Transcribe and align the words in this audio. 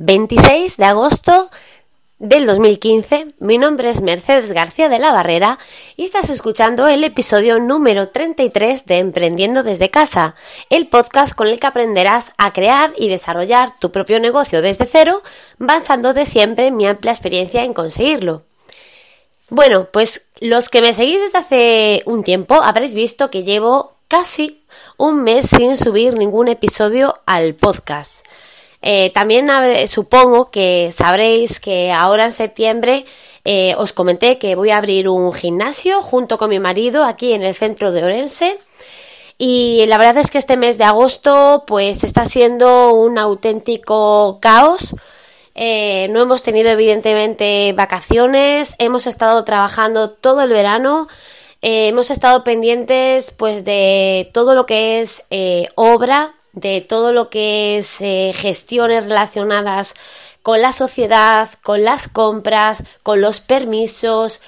26 0.00 0.76
de 0.76 0.84
agosto 0.84 1.50
del 2.20 2.46
2015. 2.46 3.34
Mi 3.40 3.58
nombre 3.58 3.90
es 3.90 4.00
Mercedes 4.00 4.52
García 4.52 4.88
de 4.88 5.00
la 5.00 5.10
Barrera 5.10 5.58
y 5.96 6.04
estás 6.04 6.30
escuchando 6.30 6.86
el 6.86 7.02
episodio 7.02 7.58
número 7.58 8.08
33 8.08 8.86
de 8.86 8.98
Emprendiendo 8.98 9.64
desde 9.64 9.90
casa, 9.90 10.36
el 10.70 10.86
podcast 10.86 11.34
con 11.34 11.48
el 11.48 11.58
que 11.58 11.66
aprenderás 11.66 12.32
a 12.38 12.52
crear 12.52 12.92
y 12.96 13.08
desarrollar 13.08 13.76
tu 13.80 13.90
propio 13.90 14.20
negocio 14.20 14.62
desde 14.62 14.86
cero, 14.86 15.20
basando 15.58 16.14
de 16.14 16.26
siempre 16.26 16.70
mi 16.70 16.86
amplia 16.86 17.10
experiencia 17.10 17.64
en 17.64 17.74
conseguirlo. 17.74 18.44
Bueno, 19.48 19.88
pues 19.90 20.26
los 20.38 20.68
que 20.68 20.80
me 20.80 20.92
seguís 20.92 21.20
desde 21.22 21.38
hace 21.38 22.02
un 22.06 22.22
tiempo 22.22 22.54
habréis 22.62 22.94
visto 22.94 23.32
que 23.32 23.42
llevo 23.42 23.96
casi 24.06 24.62
un 24.96 25.24
mes 25.24 25.46
sin 25.50 25.76
subir 25.76 26.14
ningún 26.14 26.46
episodio 26.46 27.18
al 27.26 27.56
podcast. 27.56 28.24
Eh, 28.80 29.10
también 29.12 29.48
supongo 29.88 30.50
que 30.50 30.90
sabréis 30.92 31.60
que 31.60 31.92
ahora 31.92 32.26
en 32.26 32.32
septiembre 32.32 33.04
eh, 33.44 33.74
os 33.76 33.92
comenté 33.92 34.38
que 34.38 34.54
voy 34.54 34.70
a 34.70 34.78
abrir 34.78 35.08
un 35.08 35.32
gimnasio 35.32 36.00
junto 36.02 36.38
con 36.38 36.50
mi 36.50 36.60
marido 36.60 37.04
aquí 37.04 37.32
en 37.32 37.42
el 37.42 37.54
centro 37.54 37.92
de 37.92 38.04
Orense. 38.04 38.58
Y 39.36 39.84
la 39.86 39.98
verdad 39.98 40.18
es 40.18 40.30
que 40.30 40.38
este 40.38 40.56
mes 40.56 40.78
de 40.78 40.84
agosto 40.84 41.64
pues 41.66 42.04
está 42.04 42.24
siendo 42.24 42.94
un 42.94 43.18
auténtico 43.18 44.38
caos. 44.40 44.94
Eh, 45.54 46.08
no 46.10 46.20
hemos 46.20 46.42
tenido 46.42 46.70
evidentemente 46.70 47.72
vacaciones, 47.72 48.76
hemos 48.78 49.06
estado 49.06 49.44
trabajando 49.44 50.10
todo 50.10 50.42
el 50.42 50.50
verano, 50.50 51.08
hemos 51.62 52.10
estado 52.10 52.44
pendientes 52.44 53.32
pues 53.32 53.64
de 53.64 54.30
todo 54.32 54.54
lo 54.54 54.66
que 54.66 55.00
es 55.00 55.24
obra, 55.74 56.34
de 56.60 56.80
todo 56.80 57.12
lo 57.12 57.30
que 57.30 57.78
es 57.78 58.00
eh, 58.00 58.32
gestiones 58.34 59.04
relacionadas 59.04 59.94
con 60.42 60.62
la 60.62 60.72
sociedad, 60.72 61.48
con 61.62 61.84
las 61.84 62.08
compras, 62.08 62.84
con 63.02 63.20
los 63.20 63.40
permisos, 63.40 64.40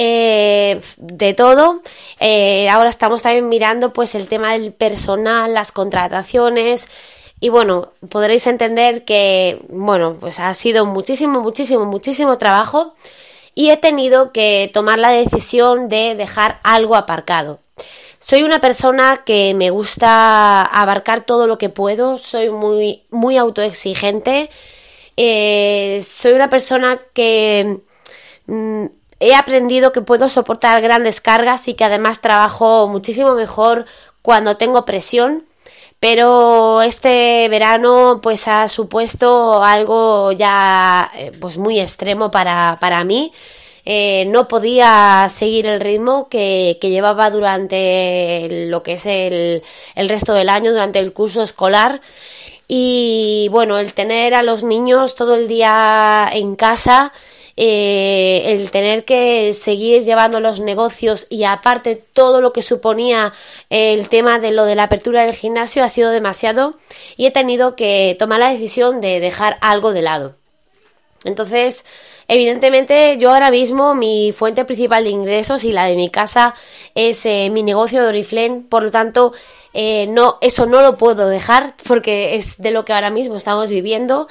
eh, 0.00 0.80
de 0.96 1.34
todo. 1.34 1.82
Eh, 2.20 2.68
ahora 2.68 2.88
estamos 2.88 3.22
también 3.22 3.48
mirando 3.48 3.92
pues 3.92 4.14
el 4.14 4.28
tema 4.28 4.52
del 4.52 4.72
personal, 4.72 5.52
las 5.52 5.72
contrataciones. 5.72 6.86
Y 7.40 7.48
bueno, 7.48 7.92
podréis 8.08 8.46
entender 8.46 9.04
que, 9.04 9.60
bueno, 9.68 10.16
pues 10.18 10.38
ha 10.38 10.54
sido 10.54 10.86
muchísimo, 10.86 11.40
muchísimo, 11.40 11.84
muchísimo 11.84 12.38
trabajo 12.38 12.94
y 13.54 13.70
he 13.70 13.76
tenido 13.76 14.30
que 14.32 14.70
tomar 14.72 15.00
la 15.00 15.10
decisión 15.10 15.88
de 15.88 16.14
dejar 16.14 16.60
algo 16.62 16.94
aparcado. 16.94 17.58
Soy 18.28 18.42
una 18.42 18.60
persona 18.60 19.22
que 19.24 19.54
me 19.54 19.70
gusta 19.70 20.60
abarcar 20.62 21.22
todo 21.22 21.46
lo 21.46 21.56
que 21.56 21.70
puedo, 21.70 22.18
soy 22.18 22.50
muy, 22.50 23.06
muy 23.08 23.38
autoexigente, 23.38 24.50
eh, 25.16 26.04
soy 26.06 26.32
una 26.34 26.50
persona 26.50 27.00
que 27.14 27.80
mm, 28.44 28.84
he 29.20 29.34
aprendido 29.34 29.92
que 29.92 30.02
puedo 30.02 30.28
soportar 30.28 30.82
grandes 30.82 31.22
cargas 31.22 31.68
y 31.68 31.74
que 31.74 31.84
además 31.84 32.20
trabajo 32.20 32.86
muchísimo 32.88 33.32
mejor 33.32 33.86
cuando 34.20 34.58
tengo 34.58 34.84
presión, 34.84 35.46
pero 35.98 36.82
este 36.82 37.48
verano 37.48 38.20
pues 38.22 38.46
ha 38.46 38.68
supuesto 38.68 39.64
algo 39.64 40.32
ya 40.32 41.10
eh, 41.14 41.32
pues 41.40 41.56
muy 41.56 41.80
extremo 41.80 42.30
para, 42.30 42.76
para 42.78 43.04
mí 43.04 43.32
eh, 43.90 44.26
no 44.26 44.48
podía 44.48 45.26
seguir 45.30 45.64
el 45.64 45.80
ritmo 45.80 46.28
que, 46.28 46.78
llevaba 46.78 47.30
durante 47.30 48.66
lo 48.68 48.82
que 48.82 48.92
es 48.92 49.06
el, 49.06 49.62
resto 49.96 50.34
del 50.34 50.50
año, 50.50 50.72
durante 50.72 50.98
el 50.98 51.14
curso 51.14 51.42
escolar. 51.42 52.02
Y 52.68 53.48
bueno, 53.50 53.78
el 53.78 53.94
tener 53.94 54.34
a 54.34 54.42
los 54.42 54.62
niños 54.62 55.14
todo 55.14 55.36
el 55.36 55.48
día 55.48 56.28
en 56.30 56.54
casa, 56.54 57.14
eh, 57.56 58.42
el 58.48 58.70
tener 58.70 59.06
que 59.06 59.54
seguir 59.54 60.04
llevando 60.04 60.40
los 60.40 60.60
negocios 60.60 61.26
y 61.30 61.44
aparte 61.44 61.96
todo 61.96 62.42
lo 62.42 62.52
que 62.52 62.60
suponía 62.60 63.32
el 63.70 64.10
tema 64.10 64.38
de 64.38 64.50
lo 64.50 64.66
de 64.66 64.74
la 64.74 64.82
apertura 64.82 65.22
del 65.24 65.34
gimnasio 65.34 65.82
ha 65.82 65.88
sido 65.88 66.10
demasiado 66.10 66.74
y 67.16 67.24
he 67.24 67.30
tenido 67.30 67.74
que 67.74 68.16
tomar 68.18 68.40
la 68.40 68.50
decisión 68.50 69.00
de 69.00 69.18
dejar 69.18 69.56
algo 69.62 69.94
de 69.94 70.02
lado. 70.02 70.34
Entonces, 71.24 71.84
Evidentemente, 72.30 73.16
yo 73.16 73.32
ahora 73.32 73.50
mismo 73.50 73.94
mi 73.94 74.32
fuente 74.32 74.66
principal 74.66 75.04
de 75.04 75.10
ingresos 75.10 75.64
y 75.64 75.72
la 75.72 75.86
de 75.86 75.96
mi 75.96 76.10
casa 76.10 76.54
es 76.94 77.24
eh, 77.24 77.48
mi 77.50 77.62
negocio 77.62 78.02
de 78.02 78.08
Oriflame, 78.08 78.64
por 78.68 78.82
lo 78.82 78.90
tanto, 78.90 79.32
eh, 79.72 80.06
no, 80.08 80.36
eso 80.42 80.66
no 80.66 80.82
lo 80.82 80.98
puedo 80.98 81.26
dejar 81.28 81.74
porque 81.86 82.36
es 82.36 82.60
de 82.60 82.70
lo 82.70 82.84
que 82.84 82.92
ahora 82.92 83.08
mismo 83.08 83.36
estamos 83.36 83.70
viviendo. 83.70 84.28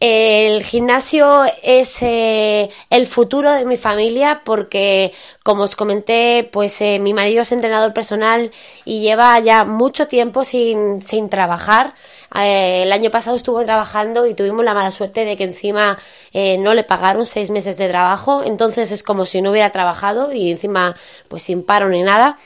El 0.00 0.62
gimnasio 0.64 1.44
es 1.62 2.02
eh, 2.02 2.70
el 2.90 3.06
futuro 3.06 3.52
de 3.52 3.64
mi 3.64 3.76
familia 3.78 4.42
porque, 4.44 5.12
como 5.42 5.62
os 5.62 5.76
comenté, 5.76 6.48
pues 6.52 6.80
mi 6.80 7.12
marido 7.14 7.42
es 7.42 7.52
entrenador 7.52 7.92
personal 7.94 8.50
y 8.84 9.00
lleva 9.00 9.38
ya 9.40 9.64
mucho 9.64 10.08
tiempo 10.08 10.44
sin, 10.44 11.02
sin 11.02 11.28
trabajar. 11.30 11.94
Eh, 12.34 12.84
el 12.84 12.92
año 12.92 13.10
pasado 13.10 13.36
estuvo 13.36 13.64
trabajando 13.64 14.26
y 14.26 14.34
tuvimos 14.34 14.64
la 14.64 14.74
mala 14.74 14.90
suerte 14.90 15.24
de 15.24 15.36
que 15.36 15.44
encima 15.44 15.98
eh, 16.32 16.58
no 16.58 16.74
le 16.74 16.84
pagaron 16.84 17.26
seis 17.26 17.50
meses 17.50 17.76
de 17.76 17.88
trabajo, 17.88 18.42
entonces 18.44 18.92
es 18.92 19.02
como 19.02 19.26
si 19.26 19.42
no 19.42 19.50
hubiera 19.50 19.70
trabajado 19.70 20.32
y 20.32 20.50
encima 20.50 20.94
pues 21.28 21.42
sin 21.42 21.64
paro 21.64 21.88
ni 21.88 22.02
nada. 22.02 22.36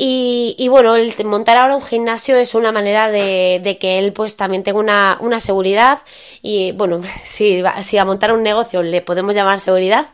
Y, 0.00 0.68
bueno, 0.70 0.94
el 0.94 1.12
montar 1.24 1.56
ahora 1.56 1.74
un 1.74 1.82
gimnasio 1.82 2.36
es 2.36 2.54
una 2.54 2.70
manera 2.70 3.10
de, 3.10 3.78
que 3.80 3.98
él 3.98 4.12
pues 4.12 4.36
también 4.36 4.62
tenga 4.62 4.78
una, 4.78 5.18
una 5.20 5.40
seguridad 5.40 5.98
y 6.40 6.70
bueno, 6.72 7.00
si, 7.24 7.62
si 7.82 7.98
a 7.98 8.04
montar 8.04 8.32
un 8.32 8.44
negocio 8.44 8.82
le 8.84 9.02
podemos 9.02 9.34
llamar 9.34 9.58
seguridad, 9.58 10.06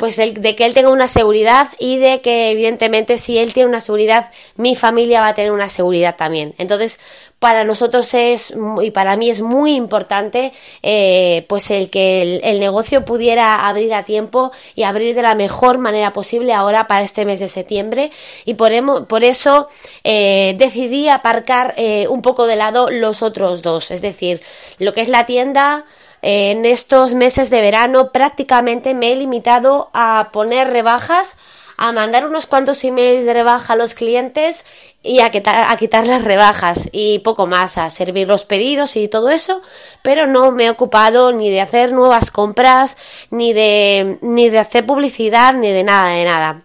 pues 0.00 0.16
de 0.16 0.56
que 0.56 0.64
él 0.64 0.72
tenga 0.72 0.88
una 0.88 1.08
seguridad 1.08 1.68
y 1.78 1.98
de 1.98 2.22
que 2.22 2.50
evidentemente 2.52 3.18
si 3.18 3.36
él 3.36 3.52
tiene 3.52 3.68
una 3.68 3.80
seguridad, 3.80 4.30
mi 4.56 4.74
familia 4.74 5.20
va 5.20 5.28
a 5.28 5.34
tener 5.34 5.52
una 5.52 5.68
seguridad 5.68 6.16
también. 6.16 6.54
Entonces, 6.56 6.98
para 7.40 7.64
nosotros 7.64 8.12
es 8.12 8.54
y 8.82 8.90
para 8.90 9.16
mí 9.16 9.30
es 9.30 9.40
muy 9.40 9.74
importante 9.74 10.52
eh, 10.82 11.46
pues 11.48 11.70
el 11.70 11.88
que 11.88 12.40
el, 12.42 12.60
negocio 12.60 13.06
pudiera 13.06 13.66
abrir 13.66 13.94
a 13.94 14.04
tiempo 14.04 14.52
y 14.74 14.82
abrir 14.82 15.14
de 15.14 15.22
la 15.22 15.34
mejor 15.34 15.78
manera 15.78 16.12
posible 16.12 16.52
ahora 16.52 16.86
para 16.86 17.02
este 17.02 17.24
mes 17.24 17.40
de 17.40 17.48
septiembre. 17.48 18.12
Y 18.44 18.54
por, 18.54 19.06
por 19.06 19.24
eso 19.24 19.68
eh, 20.04 20.54
decidí 20.58 21.08
aparcar 21.08 21.74
eh, 21.78 22.06
un 22.08 22.20
poco 22.20 22.46
de 22.46 22.56
lado 22.56 22.90
los 22.90 23.22
otros 23.22 23.62
dos, 23.62 23.90
es 23.90 24.02
decir, 24.02 24.42
lo 24.78 24.92
que 24.92 25.00
es 25.00 25.08
la 25.08 25.24
tienda 25.24 25.86
en 26.22 26.66
estos 26.66 27.14
meses 27.14 27.48
de 27.48 27.62
verano 27.62 28.12
prácticamente 28.12 28.92
me 28.92 29.12
he 29.12 29.16
limitado 29.16 29.88
a 29.94 30.28
poner 30.32 30.68
rebajas, 30.68 31.38
a 31.80 31.92
mandar 31.92 32.26
unos 32.26 32.46
cuantos 32.46 32.84
emails 32.84 33.24
de 33.24 33.32
rebaja 33.32 33.72
a 33.72 33.76
los 33.76 33.94
clientes 33.94 34.66
y 35.02 35.20
a 35.20 35.30
quitar, 35.30 36.06
las 36.06 36.22
rebajas 36.22 36.90
y 36.92 37.20
poco 37.20 37.46
más, 37.46 37.78
a 37.78 37.88
servir 37.88 38.28
los 38.28 38.44
pedidos 38.44 38.96
y 38.96 39.08
todo 39.08 39.30
eso, 39.30 39.62
pero 40.02 40.26
no 40.26 40.52
me 40.52 40.66
he 40.66 40.70
ocupado 40.70 41.32
ni 41.32 41.50
de 41.50 41.62
hacer 41.62 41.92
nuevas 41.92 42.30
compras, 42.30 42.98
ni 43.30 43.54
de, 43.54 44.18
ni 44.20 44.50
de 44.50 44.58
hacer 44.58 44.84
publicidad, 44.84 45.54
ni 45.54 45.72
de 45.72 45.82
nada, 45.82 46.10
de 46.10 46.24
nada. 46.26 46.62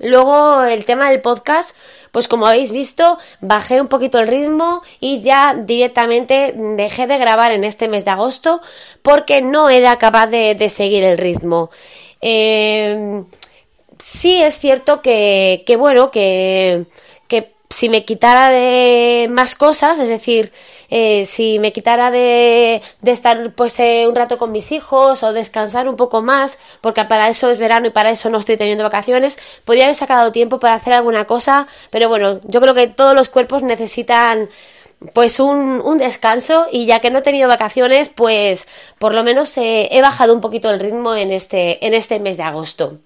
Luego 0.00 0.64
el 0.64 0.84
tema 0.84 1.10
del 1.10 1.22
podcast, 1.22 1.76
pues 2.10 2.26
como 2.26 2.48
habéis 2.48 2.72
visto, 2.72 3.16
bajé 3.40 3.80
un 3.80 3.86
poquito 3.86 4.18
el 4.18 4.26
ritmo 4.26 4.82
y 4.98 5.20
ya 5.20 5.54
directamente 5.54 6.56
dejé 6.56 7.06
de 7.06 7.18
grabar 7.18 7.52
en 7.52 7.62
este 7.62 7.86
mes 7.86 8.04
de 8.04 8.10
agosto 8.10 8.60
porque 9.02 9.42
no 9.42 9.70
era 9.70 9.96
capaz 9.96 10.26
de, 10.26 10.68
seguir 10.68 11.04
el 11.04 11.18
ritmo. 11.18 11.70
Eh, 12.20 13.22
sí 13.98 14.42
es 14.42 14.58
cierto 14.58 15.02
que, 15.02 15.64
bueno, 15.78 16.10
que, 16.10 16.86
si 17.70 17.88
me 17.88 18.04
quitara 18.04 18.50
de 18.50 19.26
más 19.30 19.56
cosas, 19.56 19.98
es 19.98 20.08
decir, 20.08 20.52
eh, 20.90 21.24
si 21.26 21.58
me 21.58 21.72
quitara 21.72 22.10
de, 22.12 22.82
estar 23.04 23.52
pues 23.54 23.80
eh, 23.80 24.06
un 24.06 24.14
rato 24.14 24.38
con 24.38 24.52
mis 24.52 24.70
hijos 24.70 25.22
o 25.24 25.32
descansar 25.32 25.88
un 25.88 25.96
poco 25.96 26.22
más, 26.22 26.58
porque 26.80 27.04
para 27.04 27.28
eso 27.28 27.50
es 27.50 27.58
verano 27.58 27.88
y 27.88 27.90
para 27.90 28.10
eso 28.10 28.30
no 28.30 28.38
estoy 28.38 28.56
teniendo 28.56 28.84
vacaciones, 28.84 29.38
podría 29.64 29.84
haber 29.84 29.96
sacado 29.96 30.30
tiempo 30.30 30.60
para 30.60 30.74
hacer 30.74 30.92
alguna 30.92 31.24
cosa, 31.24 31.66
pero 31.90 32.08
bueno, 32.08 32.38
yo 32.44 32.60
creo 32.60 32.74
que 32.74 32.86
todos 32.86 33.14
los 33.14 33.28
cuerpos 33.28 33.62
necesitan 33.64 34.48
pues 35.12 35.40
un, 35.40 35.80
un, 35.84 35.98
descanso 35.98 36.66
y 36.70 36.86
ya 36.86 37.00
que 37.00 37.10
no 37.10 37.18
he 37.18 37.22
tenido 37.22 37.48
vacaciones, 37.48 38.08
pues 38.08 38.66
por 38.98 39.14
lo 39.14 39.24
menos 39.24 39.56
eh, 39.58 39.88
he 39.90 40.00
bajado 40.00 40.32
un 40.32 40.40
poquito 40.40 40.70
el 40.70 40.80
ritmo 40.80 41.14
en 41.14 41.32
este, 41.32 41.84
en 41.86 41.94
este 41.94 42.20
mes 42.20 42.36
de 42.36 42.44
agosto. 42.44 42.98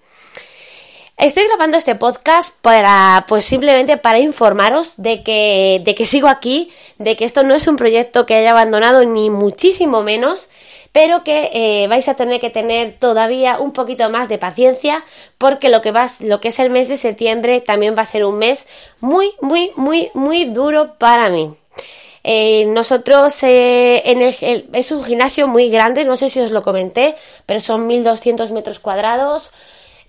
Estoy 1.19 1.43
grabando 1.47 1.75
este 1.75 1.95
podcast 1.95 2.55
para, 2.61 3.25
pues 3.27 3.43
simplemente 3.43 3.97
para 3.97 4.19
informaros 4.19 4.93
de 5.01 5.21
que, 5.21 5.81
de 5.83 5.93
que 5.93 6.05
sigo 6.05 6.29
aquí, 6.29 6.71
de 6.97 7.17
que 7.17 7.25
esto 7.25 7.43
no 7.43 7.55
es 7.55 7.67
un 7.67 7.75
proyecto 7.75 8.25
que 8.25 8.35
haya 8.35 8.51
abandonado 8.51 9.03
ni 9.03 9.29
muchísimo 9.29 10.01
menos, 10.01 10.47
pero 10.93 11.25
que 11.25 11.49
eh, 11.51 11.89
vais 11.89 12.07
a 12.07 12.13
tener 12.13 12.39
que 12.39 12.49
tener 12.49 12.95
todavía 12.97 13.59
un 13.59 13.73
poquito 13.73 14.09
más 14.09 14.29
de 14.29 14.37
paciencia 14.37 15.03
porque 15.37 15.67
lo 15.67 15.81
que, 15.81 15.91
va, 15.91 16.05
lo 16.21 16.39
que 16.39 16.47
es 16.47 16.59
el 16.59 16.69
mes 16.69 16.87
de 16.87 16.95
septiembre 16.95 17.59
también 17.59 17.97
va 17.97 18.03
a 18.03 18.05
ser 18.05 18.23
un 18.23 18.37
mes 18.37 18.65
muy, 19.01 19.33
muy, 19.41 19.73
muy, 19.75 20.11
muy 20.13 20.45
duro 20.45 20.95
para 20.97 21.29
mí. 21.29 21.53
Eh, 22.23 22.63
nosotros 22.67 23.43
en 23.43 24.21
el, 24.21 24.69
es 24.71 24.91
un 24.93 25.03
gimnasio 25.03 25.49
muy 25.49 25.69
grande, 25.69 26.05
no 26.05 26.15
sé 26.15 26.29
si 26.29 26.39
os 26.39 26.51
lo 26.51 26.63
comenté, 26.63 27.15
pero 27.45 27.59
son 27.59 27.87
1200 27.87 28.53
metros 28.53 28.79
cuadrados. 28.79 29.51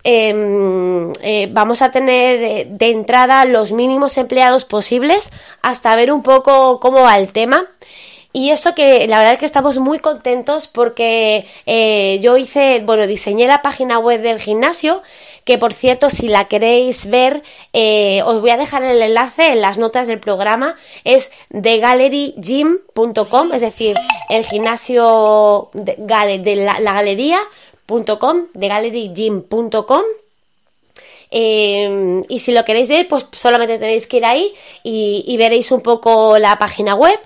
Em, 0.02 1.12
vamos 1.50 1.82
a 1.82 1.90
tener 1.90 2.68
de 2.68 2.90
entrada 2.90 3.44
los 3.44 3.72
mínimos 3.72 4.16
empleados 4.18 4.64
posibles 4.64 5.30
hasta 5.62 5.94
ver 5.94 6.12
un 6.12 6.22
poco 6.22 6.80
cómo 6.80 7.02
va 7.02 7.18
el 7.18 7.32
tema. 7.32 7.68
Y 8.32 8.50
eso 8.50 8.76
que 8.76 9.08
la 9.08 9.18
verdad 9.18 9.34
es 9.34 9.40
que 9.40 9.46
estamos 9.46 9.78
muy 9.78 9.98
contentos 9.98 10.68
porque 10.68 11.44
eh, 11.66 12.20
yo 12.22 12.36
hice, 12.36 12.80
bueno, 12.84 13.08
diseñé 13.08 13.48
la 13.48 13.60
página 13.60 13.98
web 13.98 14.22
del 14.22 14.38
gimnasio, 14.38 15.02
que 15.44 15.58
por 15.58 15.74
cierto, 15.74 16.10
si 16.10 16.28
la 16.28 16.46
queréis 16.46 17.10
ver, 17.10 17.42
eh, 17.72 18.22
os 18.24 18.40
voy 18.40 18.50
a 18.50 18.56
dejar 18.56 18.84
el 18.84 19.02
enlace 19.02 19.50
en 19.50 19.60
las 19.60 19.78
notas 19.78 20.06
del 20.06 20.20
programa, 20.20 20.76
es 21.02 21.32
thegallerygym.com, 21.50 23.52
es 23.52 23.62
decir, 23.62 23.96
el 24.28 24.44
gimnasio 24.44 25.70
de, 25.72 26.54
la, 26.54 26.78
la 26.78 26.92
galería.com, 27.90 28.46
thegallerygym.com. 28.58 30.02
Eh, 31.32 32.22
y 32.28 32.40
si 32.40 32.52
lo 32.52 32.64
queréis 32.64 32.88
ver, 32.88 33.06
pues 33.06 33.26
solamente 33.30 33.78
tenéis 33.78 34.08
que 34.08 34.16
ir 34.16 34.24
ahí 34.24 34.52
y, 34.82 35.36
veréis 35.36 35.70
un 35.70 35.80
poco 35.80 36.38
la 36.38 36.58
página 36.58 36.94
web. 36.94 37.18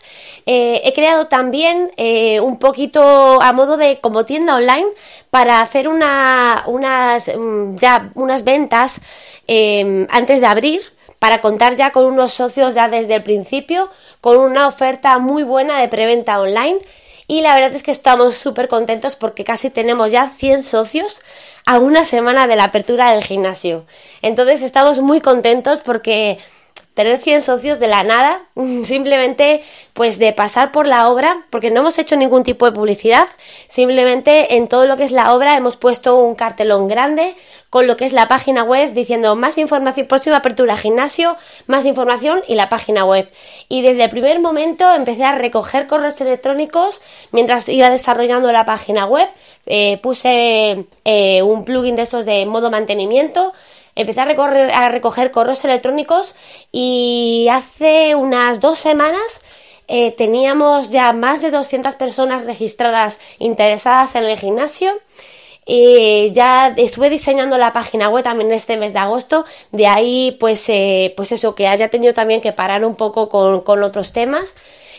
Eh, 0.47 0.83
he 0.85 0.93
creado 0.93 1.27
también 1.27 1.91
eh, 1.97 2.39
un 2.41 2.59
poquito 2.59 3.41
a 3.41 3.53
modo 3.55 3.79
de 3.79 4.01
como 4.01 4.27
tienda 4.27 4.57
online 4.57 4.87
para 5.31 5.63
hacer 5.63 5.89
una, 5.89 6.65
unas, 6.67 7.31
mm, 7.35 7.77
ya, 7.79 8.11
unas 8.15 8.45
ventas 8.45 9.01
antes 10.11 10.41
de 10.41 10.47
abrir 10.47 10.81
para 11.19 11.41
contar 11.41 11.75
ya 11.75 11.91
con 11.91 12.05
unos 12.05 12.33
socios 12.33 12.75
ya 12.75 12.89
desde 12.89 13.15
el 13.15 13.23
principio, 13.23 13.91
con 14.21 14.37
una 14.37 14.67
oferta 14.67 15.19
muy 15.19 15.43
buena 15.43 15.81
de 15.81 15.89
preventa 15.89 16.39
online. 16.41 16.79
Y 17.27 17.41
la 17.41 17.55
verdad 17.55 17.75
es 17.75 17.83
que 17.83 17.91
estamos 17.91 18.35
súper 18.35 18.69
contentos 18.69 19.17
porque 19.17 19.45
casi 19.45 19.71
tenemos 19.71 20.13
ya 20.13 20.29
100 20.29 20.63
socios 20.63 21.23
a 21.67 21.79
una 21.79 22.05
semana 22.05 22.47
de 22.47 22.57
la 22.57 22.65
apertura 22.65 23.13
del 23.13 23.25
gimnasio. 23.25 23.85
Entonces 24.21 24.63
estamos 24.63 25.01
muy 25.01 25.21
contentos 25.21 25.81
porque 25.81 26.39
tener 26.95 27.19
100 27.19 27.43
socios 27.43 27.81
de 27.81 27.89
la 27.89 28.03
nada, 28.03 28.43
simplemente 28.85 29.63
pues 29.93 30.19
de 30.19 30.33
pasar 30.33 30.73
por 30.73 30.87
la 30.87 31.09
obra, 31.09 31.45
porque 31.51 31.71
no 31.71 31.81
hemos 31.81 31.99
hecho 31.99 32.17
ningún 32.17 32.45
tipo 32.45 32.67
de 32.67 32.73
publicidad, 32.73 33.27
simplemente 33.69 34.57
en 34.57 34.69
todo 34.69 34.87
lo 34.87 34.97
que 34.97 35.05
es 35.05 35.13
la 35.13 35.35
obra 35.35 35.57
hemos 35.57 35.77
puesto 35.77 36.17
un 36.17 36.35
cartelón 36.35 36.89
grande 36.89 37.35
con 37.75 37.89
lo 37.89 37.97
que 37.97 38.05
es 38.05 38.13
la 38.13 38.29
página 38.29 38.63
web 38.63 38.93
diciendo 38.93 39.35
más 39.35 39.59
información, 39.59 40.07
próxima 40.07 40.37
apertura 40.37 40.77
gimnasio, 40.77 41.37
más 41.67 41.85
información 41.85 42.43
y 42.47 42.55
la 42.55 42.69
página 42.69 43.05
web. 43.05 43.29
Y 43.69 43.83
desde 43.83 44.05
el 44.05 44.11
primer 44.11 44.39
momento 44.39 44.95
empecé 44.95 45.25
a 45.25 45.35
recoger 45.35 45.89
correos 45.89 46.21
electrónicos 46.21 47.03
mientras 47.33 47.69
iba 47.69 47.91
desarrollando 47.91 48.53
la 48.53 48.65
página 48.65 49.07
web, 49.07 49.29
eh, 49.67 49.99
puse 50.05 50.87
eh, 51.05 51.43
un 51.43 51.65
plugin 51.65 51.97
de 51.97 52.03
esos 52.03 52.25
de 52.27 52.47
modo 52.47 52.71
mantenimiento, 52.71 53.53
empecé 53.97 54.21
a, 54.21 54.25
recorrer, 54.25 54.73
a 54.73 54.89
recoger 54.89 55.31
correos 55.31 55.65
electrónicos 55.65 56.35
y 56.73 57.49
hace 57.51 58.15
unas 58.15 58.61
dos 58.61 58.79
semanas 58.79 59.43
eh, 59.87 60.13
teníamos 60.13 60.91
ya 60.91 61.13
más 61.13 61.43
de 61.43 61.51
200 61.51 61.95
personas 61.97 62.45
registradas 62.47 63.21
interesadas 63.39 64.15
en 64.15 64.25
el 64.25 64.39
gimnasio. 64.39 64.93
Y 65.67 66.31
ya 66.33 66.75
estuve 66.77 67.09
diseñando 67.09 67.57
la 67.57 67.73
página 67.73 68.11
web 68.11 68.23
también 68.23 68.53
este 68.53 68.77
mes 68.77 68.93
de 68.93 68.99
agosto, 68.99 69.47
de 69.73 69.87
ahí 69.87 70.37
pues, 70.39 70.69
eh, 70.69 71.15
pues 71.17 71.33
eso, 71.33 71.55
que 71.55 71.69
haya 71.69 71.89
tenido 71.89 72.13
también 72.13 72.43
que 72.43 72.53
parar 72.53 72.85
un 72.85 72.97
poco 72.97 73.31
con, 73.31 73.63
con 73.63 73.83
otros 73.83 74.13
temas. 74.13 74.55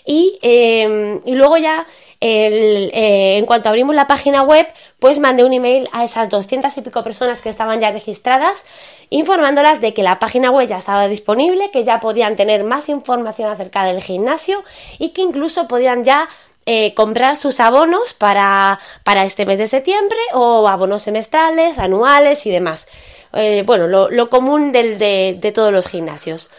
Y, 0.06 0.40
eh, 0.42 1.20
y 1.24 1.36
luego 1.36 1.58
ya 1.58 1.86
eh, 2.22 3.38
en 3.38 3.46
cuanto 3.46 3.70
abrimos 3.70 3.96
la 3.96 4.08
página 4.08 4.44
web, 4.44 4.68
pues 5.00 5.20
mandé 5.20 5.44
un 5.44 5.54
email 5.54 5.90
a 5.92 6.04
esas 6.04 6.30
200 6.30 6.76
y 6.78 6.82
pico 6.82 7.04
personas 7.04 7.42
que 7.42 7.50
estaban 7.50 7.80
ya 7.80 7.92
registradas, 7.92 8.66
informándolas 9.10 9.82
de 9.82 9.94
que 9.94 10.04
la 10.04 10.20
página 10.20 10.52
web 10.52 10.68
ya 10.68 10.78
estaba 10.78 11.08
disponible, 11.08 11.72
que 11.72 11.84
ya 11.84 12.00
podían 12.00 12.36
tener 12.36 12.64
más 12.64 12.90
información 12.90 13.50
acerca 13.50 13.84
del 13.84 14.02
gimnasio 14.02 14.64
y 15.00 15.10
que 15.10 15.22
incluso 15.22 15.68
podían 15.68 16.04
ya 16.04 16.28
eh, 16.68 16.96
comprar 16.96 17.36
sus 17.36 17.60
abonos 17.60 18.16
para, 18.16 18.80
para, 19.04 19.24
este 19.24 19.46
mes 19.46 19.60
de 19.60 19.68
septiembre 19.68 20.18
o 20.34 20.68
abonos 20.68 21.04
semestrales, 21.04 21.78
anuales 21.78 22.46
y 22.48 22.50
demás. 22.50 22.88
Eh, 23.34 23.64
bueno, 23.68 23.88
lo, 23.88 24.30
común 24.32 24.72
del, 24.72 24.98
de, 24.98 25.38
de 25.40 25.52
todos 25.52 25.72
los 25.72 25.88
gimnasios. 25.88 26.50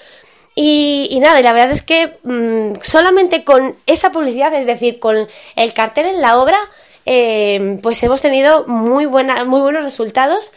Y, 0.59 1.19
nada, 1.21 1.39
y 1.39 1.43
la 1.43 1.53
verdad 1.53 1.73
es 1.73 1.83
que 1.83 2.19
mm, 2.25 2.81
solamente 2.83 3.45
con 3.45 3.77
esa 3.85 4.11
publicidad, 4.11 4.55
es 4.55 4.65
decir, 4.65 4.99
con 4.99 5.29
el 5.55 5.73
cartel 5.75 6.07
en 6.07 6.23
la 6.23 6.39
obra, 6.39 6.59
eh, 7.05 7.79
pues 7.83 8.03
hemos 8.03 8.23
tenido 8.23 8.67
muy, 8.67 9.05
buena, 9.05 9.45
muy 9.45 9.61
buenos 9.61 9.85
resultados. 9.85 10.53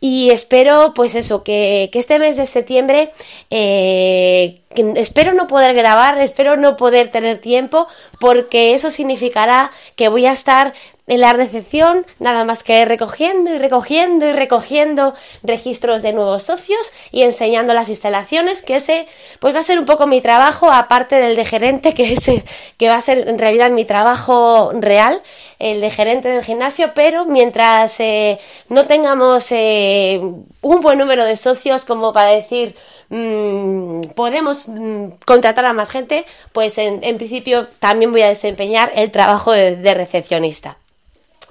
Y 0.00 0.30
espero, 0.30 0.92
pues 0.94 1.14
eso, 1.14 1.42
que, 1.42 1.90
este 1.92 2.18
mes 2.18 2.36
de 2.36 2.46
septiembre, 2.46 3.12
eh, 3.50 4.60
espero 4.96 5.32
no 5.34 5.46
poder 5.46 5.74
grabar, 5.74 6.18
espero 6.20 6.56
no 6.56 6.76
poder 6.76 7.10
tener 7.10 7.38
tiempo, 7.38 7.88
porque 8.20 8.74
eso 8.74 8.90
significará 8.90 9.70
que 9.96 10.08
voy 10.08 10.26
a 10.26 10.32
estar 10.32 10.74
en 11.08 11.20
la 11.20 11.32
recepción, 11.32 12.04
nada 12.18 12.44
más 12.44 12.64
que 12.64 12.84
recogiendo 12.84 13.54
y 13.54 13.58
recogiendo 13.58 14.26
y 14.26 14.32
recogiendo 14.32 15.14
registros 15.44 16.02
de 16.02 16.12
nuevos 16.12 16.42
socios 16.42 16.92
y 17.12 17.22
enseñando 17.22 17.74
las 17.74 17.88
instalaciones, 17.88 18.62
que 18.62 18.76
ese 18.76 19.06
pues 19.38 19.54
va 19.54 19.60
a 19.60 19.62
ser 19.62 19.78
un 19.78 19.86
poco 19.86 20.08
mi 20.08 20.20
trabajo, 20.20 20.70
aparte 20.70 21.16
del 21.16 21.36
de 21.36 21.44
gerente, 21.44 21.94
que 21.94 22.12
ese 22.14 22.44
que 22.76 22.88
va 22.88 22.96
a 22.96 23.00
ser 23.00 23.28
en 23.28 23.38
realidad 23.38 23.70
mi 23.70 23.84
trabajo 23.84 24.72
real, 24.74 25.22
el 25.60 25.80
de 25.80 25.90
gerente 25.90 26.28
del 26.28 26.42
gimnasio, 26.42 26.90
pero 26.94 27.24
mientras 27.24 28.00
eh, 28.00 28.38
no 28.68 28.86
tengamos 28.86 29.50
eh, 29.52 30.20
un 30.60 30.80
buen 30.80 30.98
número 30.98 31.24
de 31.24 31.36
socios 31.36 31.84
como 31.84 32.12
para 32.12 32.30
decir 32.30 32.74
mmm, 33.10 34.00
podemos 34.16 34.68
mm, 34.68 35.10
contratar 35.24 35.66
a 35.66 35.72
más 35.72 35.88
gente, 35.88 36.26
pues 36.52 36.78
en, 36.78 37.00
principio 37.16 37.68
también 37.78 38.10
voy 38.10 38.22
a 38.22 38.28
desempeñar 38.28 38.90
el 38.96 39.10
trabajo 39.12 39.52
de 39.52 39.94
recepcionista. 39.94 40.78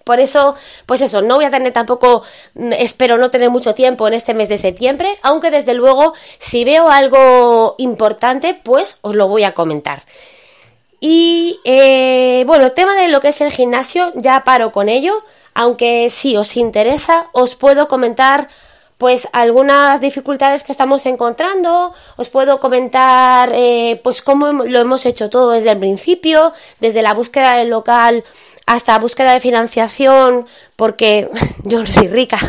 Por 0.06 0.20
eso, 0.20 0.56
pues 0.86 1.02
eso, 1.02 1.24
no 1.24 1.36
voy 1.36 1.46
a 1.46 1.50
tener 1.50 1.74
tampoco, 1.74 2.24
mm, 2.54 2.74
espero 2.74 3.18
no 3.18 3.32
tener 3.32 3.50
mucho 3.50 3.74
tiempo 3.74 4.08
en 4.08 4.14
este 4.14 4.36
mes 4.36 4.48
de 4.50 4.60
septiembre, 4.60 5.18
aunque 5.24 5.50
desde 5.50 5.74
luego 5.74 6.14
si 6.38 6.64
veo 6.64 6.90
algo 6.90 7.76
importante, 7.80 8.54
pues 8.54 9.00
os 9.02 9.16
lo 9.16 9.28
voy 9.28 9.44
a 9.44 9.56
comentar. 9.56 10.04
Y 11.00 11.60
eh, 11.66 12.44
bueno, 12.46 12.72
tema 12.72 12.96
de 12.96 13.08
lo 13.08 13.20
que 13.20 13.30
es 13.30 13.42
el 13.42 13.52
gimnasio, 13.52 14.12
ya 14.16 14.44
paro 14.44 14.72
con 14.72 14.90
ello, 14.90 15.24
aunque 15.56 16.10
si 16.12 16.38
os 16.38 16.56
interesa, 16.56 17.28
os 17.34 17.56
puedo 17.56 17.88
comentar 17.88 18.48
pues 18.98 19.28
algunas 19.34 20.00
dificultades 20.00 20.64
que 20.64 20.72
estamos 20.72 21.06
encontrando, 21.06 21.94
os 22.16 22.30
puedo 22.30 22.60
comentar 22.60 23.52
eh, 23.54 24.00
pues 24.04 24.22
cómo 24.22 24.52
lo 24.52 24.80
hemos 24.80 25.06
hecho 25.06 25.30
todo 25.30 25.52
desde 25.52 25.72
el 25.72 25.80
principio, 25.80 26.54
desde 26.80 27.02
la 27.02 27.14
búsqueda 27.14 27.58
del 27.58 27.70
local 27.70 28.24
hasta 28.66 28.98
búsqueda 28.98 29.34
de 29.34 29.40
financiación, 29.40 30.48
porque 30.76 31.30
yo 31.64 31.80
no 31.80 31.86
soy 31.86 32.08
rica, 32.08 32.40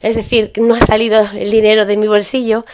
es 0.00 0.14
decir, 0.14 0.52
no 0.56 0.74
ha 0.74 0.80
salido 0.80 1.26
el 1.34 1.50
dinero 1.50 1.86
de 1.86 1.96
mi 1.96 2.06
bolsillo. 2.06 2.64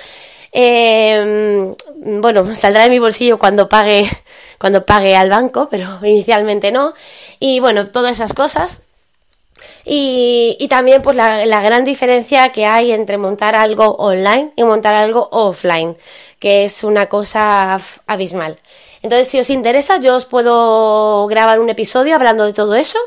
Em, 0.54 1.74
bueno, 2.20 2.54
saldrá 2.54 2.84
de 2.84 2.90
mi 2.90 2.98
bolsillo 2.98 3.38
cuando 3.38 3.68
pague, 3.68 4.08
cuando 4.58 4.84
pague 4.84 5.16
al 5.16 5.30
banco, 5.30 5.68
pero 5.70 5.98
inicialmente 6.02 6.70
no. 6.70 6.92
Y 7.40 7.60
bueno, 7.60 7.90
todas 7.90 8.12
esas 8.12 8.34
cosas. 8.34 8.82
Y, 9.84 10.56
y 10.60 10.68
también 10.68 11.02
pues 11.02 11.16
la, 11.16 11.44
la, 11.46 11.60
gran 11.60 11.84
diferencia 11.84 12.50
que 12.50 12.66
hay 12.66 12.92
entre 12.92 13.18
montar 13.18 13.56
algo 13.56 13.96
online 13.96 14.52
y 14.56 14.64
montar 14.64 14.94
algo 14.94 15.28
offline, 15.32 15.96
que 16.38 16.64
es 16.64 16.84
una 16.84 17.08
cosa 17.08 17.80
abismal. 18.06 18.58
Entonces, 19.02 19.28
si 19.28 19.40
os 19.40 19.50
interesa, 19.50 19.98
yo 19.98 20.16
os 20.16 20.26
puedo 20.26 21.26
grabar 21.26 21.58
un 21.58 21.68
episodio 21.68 22.14
hablando 22.14 22.46
de 22.46 22.52
todo 22.52 22.76
eso. 22.76 22.98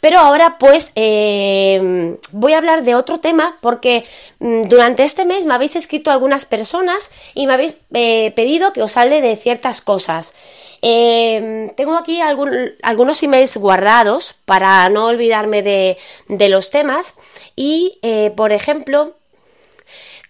Pero 0.00 0.18
ahora 0.20 0.58
pues 0.58 0.92
eh, 0.94 2.16
voy 2.32 2.52
a 2.52 2.58
hablar 2.58 2.84
de 2.84 2.94
otro 2.94 3.20
tema 3.20 3.56
porque 3.60 4.04
mm, 4.38 4.62
durante 4.62 5.02
este 5.02 5.24
mes 5.24 5.44
me 5.44 5.54
habéis 5.54 5.76
escrito 5.76 6.10
algunas 6.10 6.44
personas 6.44 7.10
y 7.34 7.46
me 7.46 7.54
habéis 7.54 7.76
eh, 7.92 8.32
pedido 8.36 8.72
que 8.72 8.82
os 8.82 8.96
hable 8.96 9.20
de 9.20 9.36
ciertas 9.36 9.80
cosas. 9.80 10.34
Eh, 10.80 11.72
tengo 11.76 11.96
aquí 11.96 12.20
algunos 12.20 13.22
emails 13.22 13.56
guardados 13.56 14.36
para 14.44 14.88
no 14.88 15.06
olvidarme 15.06 15.62
de, 15.62 15.98
de 16.28 16.48
los 16.48 16.70
temas 16.70 17.16
y 17.56 17.98
por 18.36 18.52
ejemplo 18.52 19.16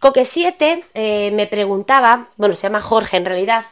Coque7 0.01 1.33
me 1.33 1.47
preguntaba, 1.49 2.29
bueno 2.39 2.55
se 2.55 2.63
llama 2.63 2.81
Jorge 2.81 3.19
en 3.19 3.27
realidad, 3.27 3.67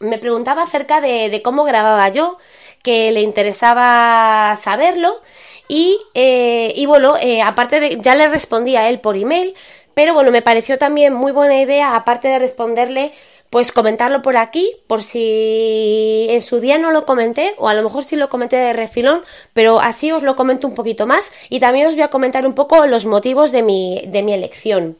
me 0.00 0.18
preguntaba 0.18 0.62
acerca 0.62 1.00
de, 1.00 1.40
cómo 1.42 1.64
grababa 1.64 2.08
yo, 2.08 2.38
que 2.84 3.10
le 3.10 3.22
interesaba 3.22 4.56
saberlo 4.62 5.20
y, 5.66 5.98
eh, 6.14 6.84
bueno, 6.86 7.16
eh, 7.16 7.42
aparte 7.42 7.80
de, 7.80 7.98
ya 8.00 8.14
le 8.14 8.28
respondí 8.28 8.76
a 8.76 8.88
él 8.90 9.00
por 9.00 9.16
email, 9.16 9.54
pero 9.94 10.14
bueno, 10.14 10.30
me 10.30 10.42
pareció 10.42 10.78
también 10.78 11.14
muy 11.14 11.32
buena 11.32 11.60
idea, 11.60 11.96
aparte 11.96 12.28
de 12.28 12.38
responderle, 12.38 13.12
pues 13.48 13.72
comentarlo 13.72 14.20
por 14.20 14.36
aquí, 14.36 14.70
por 14.86 15.02
si 15.02 16.26
en 16.28 16.42
su 16.42 16.60
día 16.60 16.76
no 16.76 16.90
lo 16.90 17.06
comenté, 17.06 17.54
o 17.56 17.68
a 17.68 17.74
lo 17.74 17.82
mejor 17.82 18.04
sí 18.04 18.16
lo 18.16 18.28
comenté 18.28 18.56
de 18.56 18.72
refilón, 18.72 19.22
pero 19.54 19.80
así 19.80 20.12
os 20.12 20.22
lo 20.22 20.36
comento 20.36 20.66
un 20.66 20.74
poquito 20.74 21.06
más 21.06 21.32
y 21.48 21.60
también 21.60 21.86
os 21.86 21.94
voy 21.94 22.02
a 22.02 22.10
comentar 22.10 22.46
un 22.46 22.54
poco 22.54 22.86
los 22.86 23.06
motivos 23.06 23.52
de 23.52 23.62
mi, 23.62 24.02
de 24.08 24.22
mi 24.22 24.34
elección. 24.34 24.98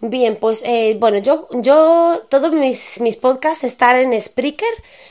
Bien, 0.00 0.36
pues 0.36 0.62
eh, 0.66 0.94
bueno, 1.00 1.18
yo, 1.18 1.48
yo 1.52 2.20
todos 2.28 2.52
mis, 2.52 3.00
mis, 3.00 3.16
podcasts 3.16 3.64
están 3.64 3.96
en 3.96 4.20
Spreaker. 4.20 4.68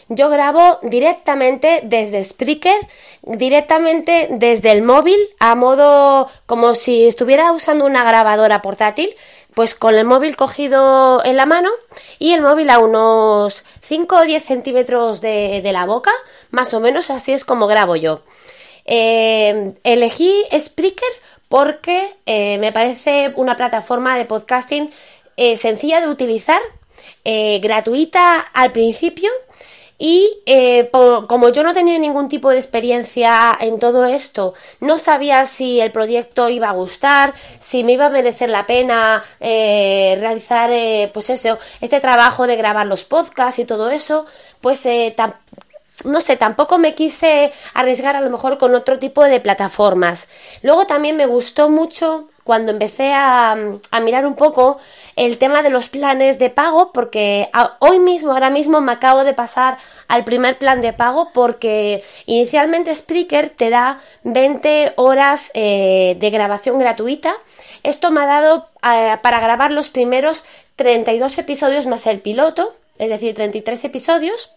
Yo 0.09 0.29
grabo 0.29 0.77
directamente 0.83 1.81
desde 1.83 2.23
Spreaker, 2.23 2.87
directamente 3.23 4.27
desde 4.29 4.71
el 4.71 4.83
móvil, 4.83 5.17
a 5.39 5.55
modo 5.55 6.29
como 6.45 6.75
si 6.75 7.07
estuviera 7.07 7.51
usando 7.51 7.83
una 7.85 8.03
grabadora 8.03 8.61
portátil, 8.61 9.15
pues 9.55 9.73
con 9.73 9.95
el 9.95 10.05
móvil 10.05 10.35
cogido 10.35 11.19
en 11.25 11.35
la 11.35 11.47
mano 11.47 11.71
y 12.19 12.33
el 12.33 12.41
móvil 12.41 12.69
a 12.69 12.77
unos 12.77 13.63
5 13.81 14.17
o 14.17 14.21
10 14.21 14.43
centímetros 14.43 15.19
de, 15.19 15.61
de 15.63 15.73
la 15.73 15.87
boca, 15.87 16.11
más 16.51 16.75
o 16.75 16.79
menos 16.79 17.09
así 17.09 17.33
es 17.33 17.43
como 17.43 17.65
grabo 17.65 17.95
yo. 17.95 18.21
Eh, 18.85 19.73
elegí 19.83 20.43
Spreaker 20.55 21.09
porque 21.49 22.15
eh, 22.25 22.57
me 22.57 22.71
parece 22.71 23.33
una 23.35 23.55
plataforma 23.55 24.17
de 24.17 24.25
podcasting 24.25 24.89
eh, 25.37 25.57
sencilla 25.57 26.01
de 26.01 26.07
utilizar, 26.07 26.61
eh, 27.23 27.59
gratuita 27.61 28.39
al 28.39 28.71
principio 28.71 29.29
y 29.97 30.29
como 30.91 31.49
yo 31.49 31.63
no 31.63 31.73
tenía 31.73 31.97
ningún 31.97 32.27
tipo 32.27 32.49
de 32.49 32.57
experiencia 32.57 33.57
en 33.57 33.79
todo 33.79 34.03
esto, 34.03 34.53
no 34.81 34.99
sabía 34.99 35.45
si 35.45 35.79
el 35.79 35.93
proyecto 35.93 36.49
iba 36.49 36.67
a 36.67 36.73
gustar, 36.73 37.33
si 37.59 37.85
me 37.85 37.93
iba 37.93 38.07
a 38.07 38.09
merecer 38.09 38.49
la 38.49 38.65
pena 38.65 39.23
realizar 39.39 40.69
pues 41.13 41.29
eso, 41.29 41.57
este 41.79 42.01
trabajo 42.01 42.45
de 42.45 42.57
grabar 42.57 42.87
los 42.87 43.05
podcasts 43.05 43.59
y 43.59 43.63
todo 43.63 43.89
eso, 43.89 44.25
pues 44.59 44.85
no 46.03 46.19
sé, 46.19 46.35
tampoco 46.35 46.77
me 46.77 46.93
quise 46.93 47.51
arriesgar 47.73 48.15
a 48.15 48.21
lo 48.21 48.29
mejor 48.29 48.57
con 48.57 48.75
otro 48.75 48.99
tipo 48.99 49.23
de 49.23 49.39
plataformas. 49.39 50.27
Luego 50.61 50.85
también 50.85 51.15
me 51.15 51.25
gustó 51.25 51.69
mucho 51.69 52.27
cuando 52.43 52.71
empecé 52.71 53.11
a, 53.13 53.55
mirar 54.03 54.25
un 54.27 54.35
poco 54.35 54.77
el 55.15 55.37
tema 55.39 55.63
de 55.63 55.71
los 55.71 55.89
planes 55.89 56.37
de 56.37 56.51
pago, 56.51 56.91
porque 56.91 57.49
hoy 57.79 57.97
mismo, 57.99 58.33
ahora 58.33 58.51
mismo 58.51 58.81
me 58.81 58.91
acabo 58.91 59.23
de 59.23 59.33
pasar 59.33 59.77
al 60.07 60.25
primer 60.25 60.59
plan 60.59 60.79
de 60.81 60.93
pago, 60.93 61.31
porque 61.33 62.03
inicialmente 62.27 62.93
Spreaker 62.93 63.49
te 63.49 63.71
da 63.71 63.99
20 64.23 64.93
horas 64.97 65.49
eh, 65.55 66.17
de 66.19 66.29
grabación 66.29 66.77
gratuita. 66.77 67.33
Esto 67.81 68.11
me 68.11 68.21
ha 68.21 68.25
dado 68.27 68.67
eh, 68.83 69.17
para 69.23 69.39
grabar 69.39 69.71
los 69.71 69.89
primeros 69.89 70.43
32 70.75 71.39
episodios 71.39 71.87
más 71.87 72.05
el 72.05 72.21
piloto, 72.21 72.75
es 72.99 73.09
decir, 73.09 73.33
33 73.33 73.85
episodios 73.85 74.54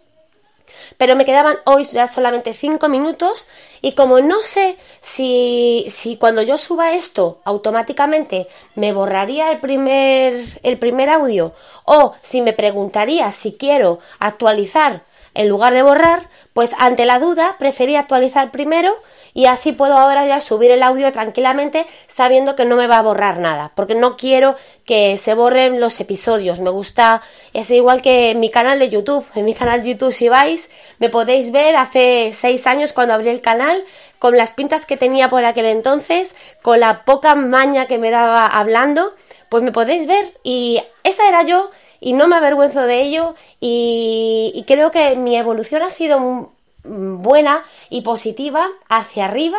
pero 0.97 1.17
me 1.17 1.25
quedaban 1.25 1.59
hoy 1.65 1.85
ya 1.85 2.07
solamente 2.07 2.55
5 2.55 2.89
minutos 2.89 3.47
y 3.81 3.93
como 3.93 4.21
no 4.21 4.43
sé 4.43 4.77
si, 5.01 5.87
si 5.89 6.17
cuando 6.17 6.43
yo 6.43 6.57
suba 6.57 6.93
esto 6.93 7.41
automáticamente 7.45 8.47
me 8.75 8.93
borraría 8.93 9.51
el 9.51 9.61
primer, 9.61 10.35
el 10.63 10.79
primer 10.79 11.11
audio 11.11 11.53
o 11.85 12.13
si 12.23 12.43
me 12.43 12.53
preguntaría 12.53 13.31
si 13.31 13.53
quiero 13.53 13.99
actualizar 14.19 15.03
en 15.39 15.49
lugar 15.49 15.73
de 15.73 15.83
borrar, 15.83 16.29
pues 16.53 16.75
ante 16.79 17.07
la 17.07 17.21
duda 17.21 17.55
preferí 17.61 17.95
actualizar 17.95 18.51
primero 18.51 18.93
y 19.35 19.47
así 19.47 19.71
puedo 19.71 19.97
ahora 19.97 20.27
ya 20.27 20.41
subir 20.41 20.73
el 20.73 20.83
audio 20.83 21.13
tranquilamente 21.13 21.87
sabiendo 22.09 22.57
que 22.57 22.65
no 22.65 22.75
me 22.75 22.89
va 22.89 22.99
a 22.99 23.03
borrar 23.03 23.39
nada, 23.39 23.71
porque 23.77 23.95
no 23.95 24.17
quiero 24.17 24.57
que 24.85 25.17
se 25.17 25.35
borren 25.35 25.79
los 25.79 26.01
episodios. 26.01 26.59
Me 26.59 26.71
gusta, 26.71 27.23
es 27.53 27.71
igual 27.71 28.03
que 28.03 28.35
mi 28.35 28.51
canal 28.51 28.81
de 28.81 28.89
YouTube. 28.89 29.25
En 29.37 29.45
mi 29.45 29.55
canal 29.55 29.81
de 29.81 29.91
YouTube, 29.91 30.11
si 30.11 30.29
vais, 30.29 30.71
me 30.99 31.09
podéis 31.09 31.53
ver 31.53 31.77
hace 31.77 32.33
seis 32.35 32.67
años 32.67 32.93
cuando 32.93 33.15
abrí 33.15 33.29
el 33.29 33.41
canal, 33.41 33.85
con 34.19 34.37
las 34.37 34.51
pintas 34.51 34.87
que 34.87 34.97
tenía 34.97 35.29
por 35.29 35.45
aquel 35.45 35.67
entonces, 35.67 36.35
con 36.63 36.81
la 36.81 37.05
poca 37.05 37.37
maña 37.37 37.87
que 37.87 37.99
me 37.99 38.11
daba 38.11 38.49
hablando, 38.49 39.15
pues 39.51 39.63
me 39.63 39.71
podéis 39.71 40.09
ver 40.09 40.25
y 40.43 40.83
esa 41.05 41.29
era 41.29 41.45
yo 41.45 41.71
y 42.01 42.13
no 42.13 42.29
me 42.29 42.37
avergüenzo 42.37 42.83
de 42.83 43.03
ello 43.03 43.35
y, 43.61 44.65
creo 44.67 44.91
que 44.91 45.17
mi 45.17 45.37
evolución 45.37 45.83
ha 45.83 45.91
sido 45.91 46.53
buena 46.85 47.63
y 47.91 48.03
positiva 48.03 48.69
hacia 48.89 49.27
arriba 49.27 49.59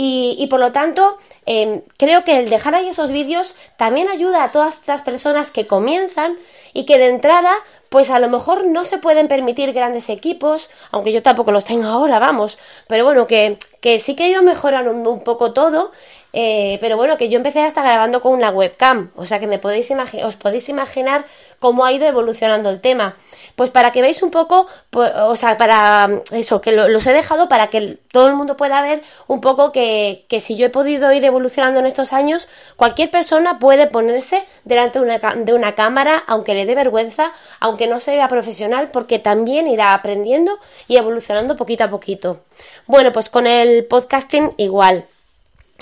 y, 0.00 0.46
por 0.48 0.60
lo 0.60 0.70
tanto 0.70 1.18
em, 1.44 1.82
creo 1.96 2.22
que 2.22 2.38
el 2.38 2.48
dejar 2.48 2.76
ahí 2.76 2.88
esos 2.88 3.10
vídeos 3.10 3.56
también 3.76 4.08
ayuda 4.08 4.44
a 4.44 4.52
todas 4.52 4.78
estas 4.78 5.02
personas 5.02 5.50
que 5.50 5.66
comienzan 5.66 6.36
y 6.72 6.86
que 6.86 6.98
de 6.98 7.08
entrada 7.08 7.52
pues 7.88 8.10
a 8.10 8.20
lo 8.20 8.28
mejor 8.28 8.64
no 8.66 8.84
se 8.84 8.98
pueden 8.98 9.26
permitir 9.26 9.72
grandes 9.72 10.08
equipos, 10.08 10.70
aunque 10.92 11.12
yo 11.12 11.22
tampoco 11.22 11.50
los 11.50 11.64
tengo 11.64 11.88
ahora, 11.88 12.18
vamos, 12.20 12.58
pero 12.86 13.04
bueno, 13.04 13.26
que, 13.26 13.58
que 13.80 13.98
sí 13.98 14.14
que 14.14 14.26
he 14.26 14.30
ido 14.30 14.42
mejorando 14.42 15.10
un 15.10 15.24
poco 15.24 15.52
todo 15.52 15.90
eh, 16.32 16.78
pero 16.80 16.96
bueno, 16.96 17.16
que 17.16 17.28
yo 17.28 17.38
empecé 17.38 17.62
hasta 17.62 17.82
grabando 17.82 18.20
con 18.20 18.32
una 18.32 18.50
webcam, 18.50 19.10
o 19.16 19.24
sea 19.24 19.38
que 19.38 19.46
me 19.46 19.58
podéis 19.58 19.90
os 20.24 20.36
podéis 20.36 20.68
imaginar 20.68 21.24
cómo 21.58 21.84
ha 21.84 21.92
ido 21.92 22.06
evolucionando 22.06 22.70
el 22.70 22.80
tema. 22.80 23.16
Pues 23.56 23.70
para 23.70 23.92
que 23.92 24.02
veáis 24.02 24.22
un 24.22 24.30
poco, 24.30 24.66
o 24.92 25.36
sea, 25.36 25.56
para 25.56 26.08
eso, 26.32 26.60
que 26.60 26.72
los 26.72 27.06
he 27.06 27.12
dejado 27.12 27.48
para 27.48 27.70
que 27.70 27.98
todo 28.12 28.28
el 28.28 28.34
mundo 28.34 28.56
pueda 28.56 28.80
ver 28.82 29.02
un 29.26 29.40
poco 29.40 29.72
que, 29.72 30.26
que, 30.28 30.40
si 30.40 30.56
yo 30.56 30.66
he 30.66 30.70
podido 30.70 31.12
ir 31.12 31.24
evolucionando 31.24 31.80
en 31.80 31.86
estos 31.86 32.12
años, 32.12 32.48
cualquier 32.76 33.10
persona 33.10 33.58
puede 33.58 33.86
ponerse 33.86 34.44
delante 34.64 35.00
de 35.00 35.04
una, 35.04 35.18
de 35.18 35.52
una 35.54 35.74
cámara, 35.74 36.22
aunque 36.26 36.54
le 36.54 36.66
dé 36.66 36.74
vergüenza, 36.74 37.32
aunque 37.58 37.86
no 37.88 38.00
se 38.00 38.12
vea 38.12 38.28
profesional, 38.28 38.90
porque 38.92 39.18
también 39.18 39.66
irá 39.66 39.94
aprendiendo 39.94 40.58
y 40.86 40.96
evolucionando 40.96 41.56
poquito 41.56 41.84
a 41.84 41.90
poquito. 41.90 42.44
Bueno, 42.86 43.12
pues 43.12 43.30
con 43.30 43.46
el 43.46 43.86
podcasting 43.86 44.54
igual. 44.56 45.04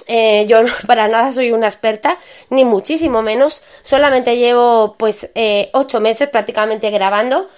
Eh, 0.06 0.46
yo 0.46 0.60
para 0.86 1.08
nada 1.08 1.32
soy 1.32 1.52
una 1.52 1.66
experta, 1.66 2.18
ni 2.50 2.64
muchísimo 2.64 3.22
menos. 3.22 3.62
Solamente 3.82 4.36
llevo 4.36 4.96
pues 4.98 5.30
eh, 5.34 5.70
8 5.72 6.00
meses 6.00 6.28
prácticamente 6.28 6.90
grabando. 6.90 7.48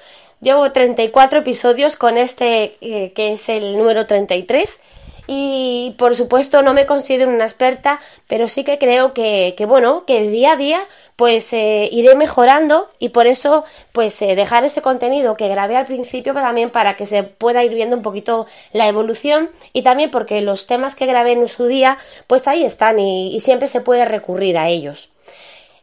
Llevo 0.41 0.71
34 0.71 1.41
episodios 1.41 1.97
con 1.97 2.17
este 2.17 2.77
eh, 2.81 3.13
que 3.13 3.33
es 3.33 3.49
el 3.49 3.77
número 3.77 4.07
33 4.07 4.79
y 5.31 5.95
por 5.99 6.17
supuesto 6.17 6.63
no 6.63 6.73
me 6.73 6.87
considero 6.87 7.31
una 7.31 7.45
experta, 7.45 8.01
pero 8.27 8.49
sí 8.49 8.65
que 8.65 8.79
creo 8.79 9.13
que, 9.13 9.55
bueno, 9.69 10.07
que 10.07 10.23
día 10.23 10.53
a 10.53 10.57
día 10.57 10.81
pues 11.17 11.53
eh, 11.53 11.87
iré 11.93 12.15
mejorando 12.15 12.89
y 12.99 13.11
por 13.11 13.27
eso 13.27 13.63
pues 13.93 14.21
eh, 14.23 14.35
dejar 14.37 14.65
ese 14.65 14.81
contenido 14.81 15.37
que 15.37 15.49
grabé 15.49 15.77
al 15.77 15.85
principio 15.85 16.33
también 16.33 16.71
para 16.71 16.97
que 16.97 17.05
se 17.05 17.25
pueda 17.25 17.63
ir 17.63 17.75
viendo 17.75 17.95
un 17.95 18.03
poquito 18.03 18.47
la 18.73 18.89
evolución 18.89 19.51
y 19.75 19.83
también 19.83 20.11
porque 20.11 20.41
los 20.41 20.67
temas 20.67 20.95
que 20.95 21.05
grabé 21.05 21.33
en 21.33 21.47
su 21.47 21.67
día 21.67 21.99
pues 22.27 22.49
ahí 22.49 22.65
están 22.65 22.99
y, 22.99 23.39
siempre 23.41 23.69
se 23.69 23.83
puede 23.83 24.07
recurrir 24.07 24.57
a 24.57 24.69
ellos. 24.69 25.11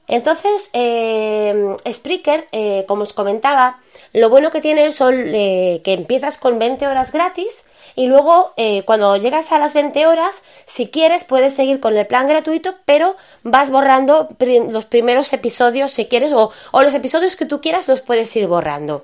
Entonces, 0.08 0.70
eh, 0.74 1.76
Spreaker, 1.88 2.48
como 2.88 3.04
os 3.04 3.14
comentaba, 3.14 3.80
lo 4.14 4.30
bueno 4.30 4.52
que 4.52 4.62
tiene 4.62 4.92
son 4.92 5.24
que 5.24 5.82
empiezas 5.86 6.38
con 6.38 6.60
20 6.60 6.88
horas 6.88 7.12
gratis 7.12 7.66
y 7.96 8.08
luego, 8.08 8.54
eh, 8.58 8.84
cuando 8.84 9.16
llegas 9.18 9.52
a 9.52 9.58
las 9.58 9.74
20 9.74 10.06
horas, 10.08 10.42
si 10.66 10.88
quieres, 10.90 11.24
puedes 11.24 11.54
seguir 11.54 11.80
con 11.80 11.96
el 11.96 12.06
plan 12.06 12.28
gratuito, 12.28 12.76
pero 12.86 13.16
vas 13.44 13.70
borrando 13.70 14.28
los 14.70 14.86
primeros 14.86 15.32
episodios 15.34 15.92
si 15.92 16.06
quieres, 16.06 16.34
o, 16.34 16.52
los 16.74 16.94
episodios 16.94 17.36
que 17.36 17.46
tú 17.46 17.62
quieras 17.62 17.88
los 17.88 18.02
puedes 18.02 18.36
ir 18.36 18.48
borrando. 18.48 19.02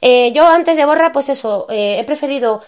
Eh, 0.00 0.32
yo 0.32 0.46
antes 0.46 0.76
de 0.76 0.84
borrar, 0.84 1.12
pues 1.12 1.28
eso, 1.28 1.66
eh, 1.70 1.98
he 1.98 2.04
preferido 2.04 2.62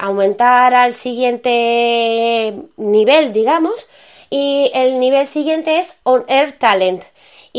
aumentar 0.00 0.74
al 0.74 0.94
siguiente 0.94 2.56
nivel, 2.78 3.34
digamos, 3.34 3.86
y 4.30 4.70
el 4.72 4.98
nivel 4.98 5.26
siguiente 5.26 5.78
es 5.78 5.92
On 6.04 6.24
Air 6.26 6.52
Talent 6.58 7.02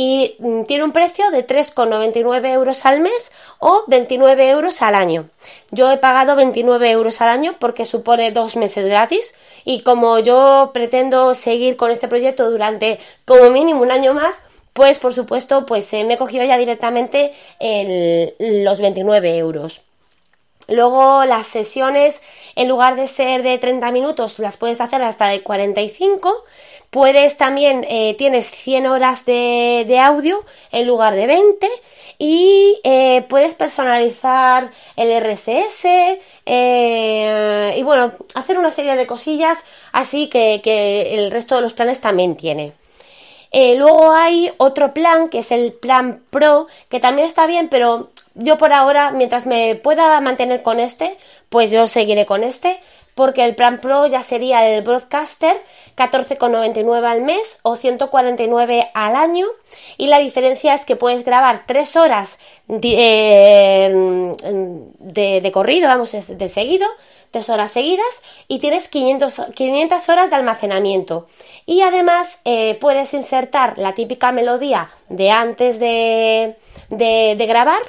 y 0.01 0.37
mm, 0.39 0.63
tiene 0.63 0.85
un 0.85 0.93
precio 0.93 1.29
de 1.29 1.45
3,99 1.45 2.53
euros 2.53 2.85
al 2.85 3.01
mes 3.01 3.33
o 3.59 3.83
29 3.87 4.49
euros 4.49 4.81
al 4.81 4.95
año. 4.95 5.27
Yo 5.71 5.91
he 5.91 5.97
pagado 5.97 6.37
29 6.37 6.89
euros 6.91 7.19
al 7.19 7.27
año 7.27 7.57
porque 7.59 7.83
supone 7.83 8.31
dos 8.31 8.55
meses 8.55 8.85
gratis 8.85 9.33
y 9.65 9.81
como 9.81 10.17
yo 10.19 10.71
pretendo 10.73 11.33
seguir 11.33 11.75
con 11.75 11.91
este 11.91 12.07
proyecto 12.07 12.49
durante 12.49 12.97
como 13.25 13.49
mínimo 13.49 13.81
un 13.81 13.91
año 13.91 14.13
más, 14.13 14.37
pues 14.71 14.99
por 14.99 15.13
supuesto 15.13 15.65
pues 15.65 15.91
eh, 15.91 16.05
me 16.05 16.13
he 16.13 16.17
cogido 16.17 16.45
ya 16.45 16.57
directamente 16.57 17.33
los 18.39 18.79
29 18.79 19.37
euros. 19.37 19.81
Luego 20.69 21.25
las 21.25 21.47
sesiones, 21.47 22.21
en 22.55 22.67
lugar 22.67 22.95
de 22.95 23.07
ser 23.07 23.43
de 23.43 23.57
30 23.57 23.91
minutos, 23.91 24.39
las 24.39 24.57
puedes 24.57 24.81
hacer 24.81 25.01
hasta 25.03 25.27
de 25.27 25.41
45 25.41 26.43
Puedes 26.89 27.37
también, 27.37 27.85
eh, 27.87 28.15
tienes 28.17 28.49
100 28.49 28.87
horas 28.87 29.23
de, 29.25 29.99
audio 30.01 30.43
en 30.71 30.87
lugar 30.87 31.13
de 31.13 31.27
20 31.27 31.67
y 32.17 32.79
eh, 32.83 33.25
puedes 33.29 33.53
personalizar 33.53 34.71
el 34.95 35.23
RSS 35.23 35.85
eh, 36.47 37.75
y 37.77 37.83
bueno, 37.83 38.13
hacer 38.33 38.57
una 38.57 38.71
serie 38.71 38.95
de 38.95 39.05
cosillas 39.05 39.59
así 39.91 40.29
que, 40.29 40.61
que, 40.63 41.13
el 41.19 41.29
resto 41.29 41.55
de 41.55 41.61
los 41.61 41.73
planes 41.73 42.01
también 42.01 42.35
tiene. 42.35 42.73
Eh, 43.51 43.75
luego 43.75 44.11
hay 44.11 44.51
otro 44.57 44.93
plan 44.93 45.29
que 45.29 45.39
es 45.39 45.51
el 45.51 45.73
plan 45.73 46.21
Pro, 46.29 46.67
que 46.89 46.99
también 46.99 47.27
está 47.27 47.47
bien, 47.47 47.67
pero 47.69 48.09
yo 48.35 48.57
por 48.57 48.73
ahora, 48.73 49.11
mientras 49.11 49.45
me 49.45 49.75
pueda 49.75 50.21
mantener 50.21 50.61
con 50.61 50.79
este, 50.79 51.17
pues 51.49 51.71
yo 51.71 51.87
seguiré 51.87 52.25
con 52.25 52.43
este, 52.43 52.79
porque 53.15 53.43
el 53.43 53.53
plan 53.55 53.79
Pro 53.81 54.07
ya 54.07 54.23
sería 54.23 54.65
el 54.69 54.81
Broadcaster, 54.81 55.61
14,99 55.97 57.03
al 57.03 57.21
mes 57.21 57.57
o 57.63 57.75
149 57.75 58.91
al 58.93 59.15
año, 59.15 59.45
y 59.97 60.07
la 60.07 60.19
diferencia 60.19 60.73
es 60.73 60.85
que 60.85 60.95
puedes 60.95 61.25
grabar 61.25 61.63
3 61.65 61.95
horas 61.97 62.39
de, 62.67 64.35
de, 64.99 65.51
corrido, 65.51 65.89
vamos, 65.89 66.11
de 66.11 66.49
seguido, 66.49 66.87
3 67.31 67.49
horas 67.49 67.71
seguidas, 67.71 68.23
y 68.47 68.59
tienes 68.59 68.87
500, 68.87 69.41
500 69.55 70.09
horas 70.09 70.29
de 70.29 70.35
almacenamiento. 70.35 71.27
Y 71.65 71.81
además 71.81 72.39
eh, 72.45 72.77
puedes 72.81 73.13
insertar 73.13 73.77
la 73.77 73.93
típica 73.93 74.31
melodía 74.31 74.89
de 75.09 75.31
antes 75.31 75.79
de, 75.79 76.55
de 76.89 77.45
grabar 77.47 77.81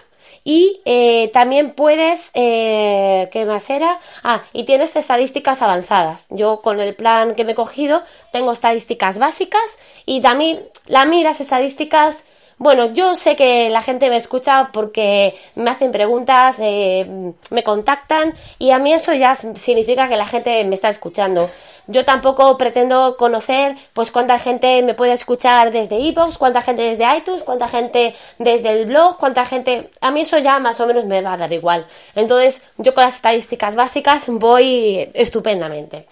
y 0.44 0.80
eh, 0.84 1.30
también 1.32 1.72
puedes, 1.72 2.30
eh, 2.34 3.28
¿qué 3.32 3.44
más 3.44 3.68
era? 3.68 4.00
Ah, 4.22 4.42
y 4.52 4.64
tienes 4.64 4.96
estadísticas 4.96 5.60
avanzadas. 5.62 6.28
Yo 6.30 6.62
con 6.62 6.80
el 6.80 6.94
plan 6.94 7.34
que 7.34 7.44
me 7.44 7.52
he 7.52 7.54
cogido 7.54 8.02
tengo 8.32 8.52
estadísticas 8.52 9.18
básicas 9.18 9.78
y 10.06 10.20
también 10.20 10.66
la 10.86 11.04
miras 11.04 11.40
estadísticas 11.40 12.24
bueno, 12.60 12.92
yo 12.92 13.14
sé 13.14 13.36
que 13.36 13.70
la 13.70 13.80
gente 13.80 14.10
me 14.10 14.16
escucha 14.16 14.68
porque 14.70 15.34
me 15.54 15.70
hacen 15.70 15.92
preguntas, 15.92 16.58
eh, 16.60 17.32
me 17.48 17.64
contactan 17.64 18.34
y 18.58 18.72
a 18.72 18.78
mí 18.78 18.92
eso 18.92 19.14
ya 19.14 19.34
significa 19.34 20.10
que 20.10 20.18
la 20.18 20.26
gente 20.26 20.62
me 20.64 20.74
está 20.74 20.90
escuchando. 20.90 21.48
Yo 21.86 22.04
tampoco 22.04 22.58
pretendo 22.58 23.16
conocer 23.16 23.74
pues 23.94 24.10
cuánta 24.10 24.38
gente 24.38 24.82
me 24.82 24.92
puede 24.92 25.14
escuchar 25.14 25.72
desde 25.72 26.00
iVoox, 26.00 26.36
cuánta 26.36 26.60
gente 26.60 26.82
desde 26.82 27.16
iTunes, 27.16 27.44
cuánta 27.44 27.66
gente 27.66 28.14
desde 28.38 28.68
el 28.72 28.84
blog, 28.84 29.16
cuánta 29.16 29.46
gente... 29.46 29.90
A 30.02 30.10
mí 30.10 30.20
eso 30.20 30.36
ya 30.36 30.58
más 30.58 30.78
o 30.80 30.86
menos 30.86 31.06
me 31.06 31.22
va 31.22 31.32
a 31.32 31.36
dar 31.38 31.52
igual. 31.54 31.86
Entonces 32.14 32.62
yo 32.76 32.92
con 32.92 33.04
las 33.04 33.14
estadísticas 33.16 33.74
básicas 33.74 34.26
voy 34.28 35.10
estupendamente. 35.14 36.06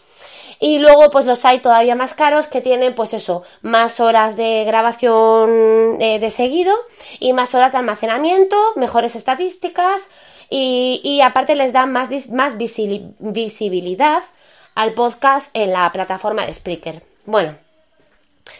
Y 0.61 0.79
luego 0.79 1.11
pues 1.11 1.27
los 1.27 1.45
hay 1.45 1.61
todavía 1.61 1.95
más 1.95 2.15
caros 2.15 2.49
que 2.49 2.61
tienen 2.61 2.95
pues 2.95 3.15
eso, 3.15 3.45
más 3.63 4.01
horas 4.01 4.37
de 4.37 4.65
grabación 4.65 6.01
eh, 6.01 6.19
de 6.19 6.31
seguido 6.31 6.75
y 7.21 7.33
más 7.33 7.55
horas 7.55 7.73
de 7.73 7.79
almacenamiento, 7.79 8.57
mejores 8.75 9.15
estadísticas 9.15 10.09
y, 10.51 11.21
aparte 11.23 11.55
les 11.55 11.73
dan 11.73 11.93
más, 11.93 12.09
más 12.31 12.57
visibilidad 12.57 14.23
al 14.75 14.93
podcast 14.93 15.51
en 15.55 15.73
la 15.73 15.93
plataforma 15.93 16.47
de 16.47 16.55
Spreaker. 16.55 17.03
Bueno, 17.27 17.57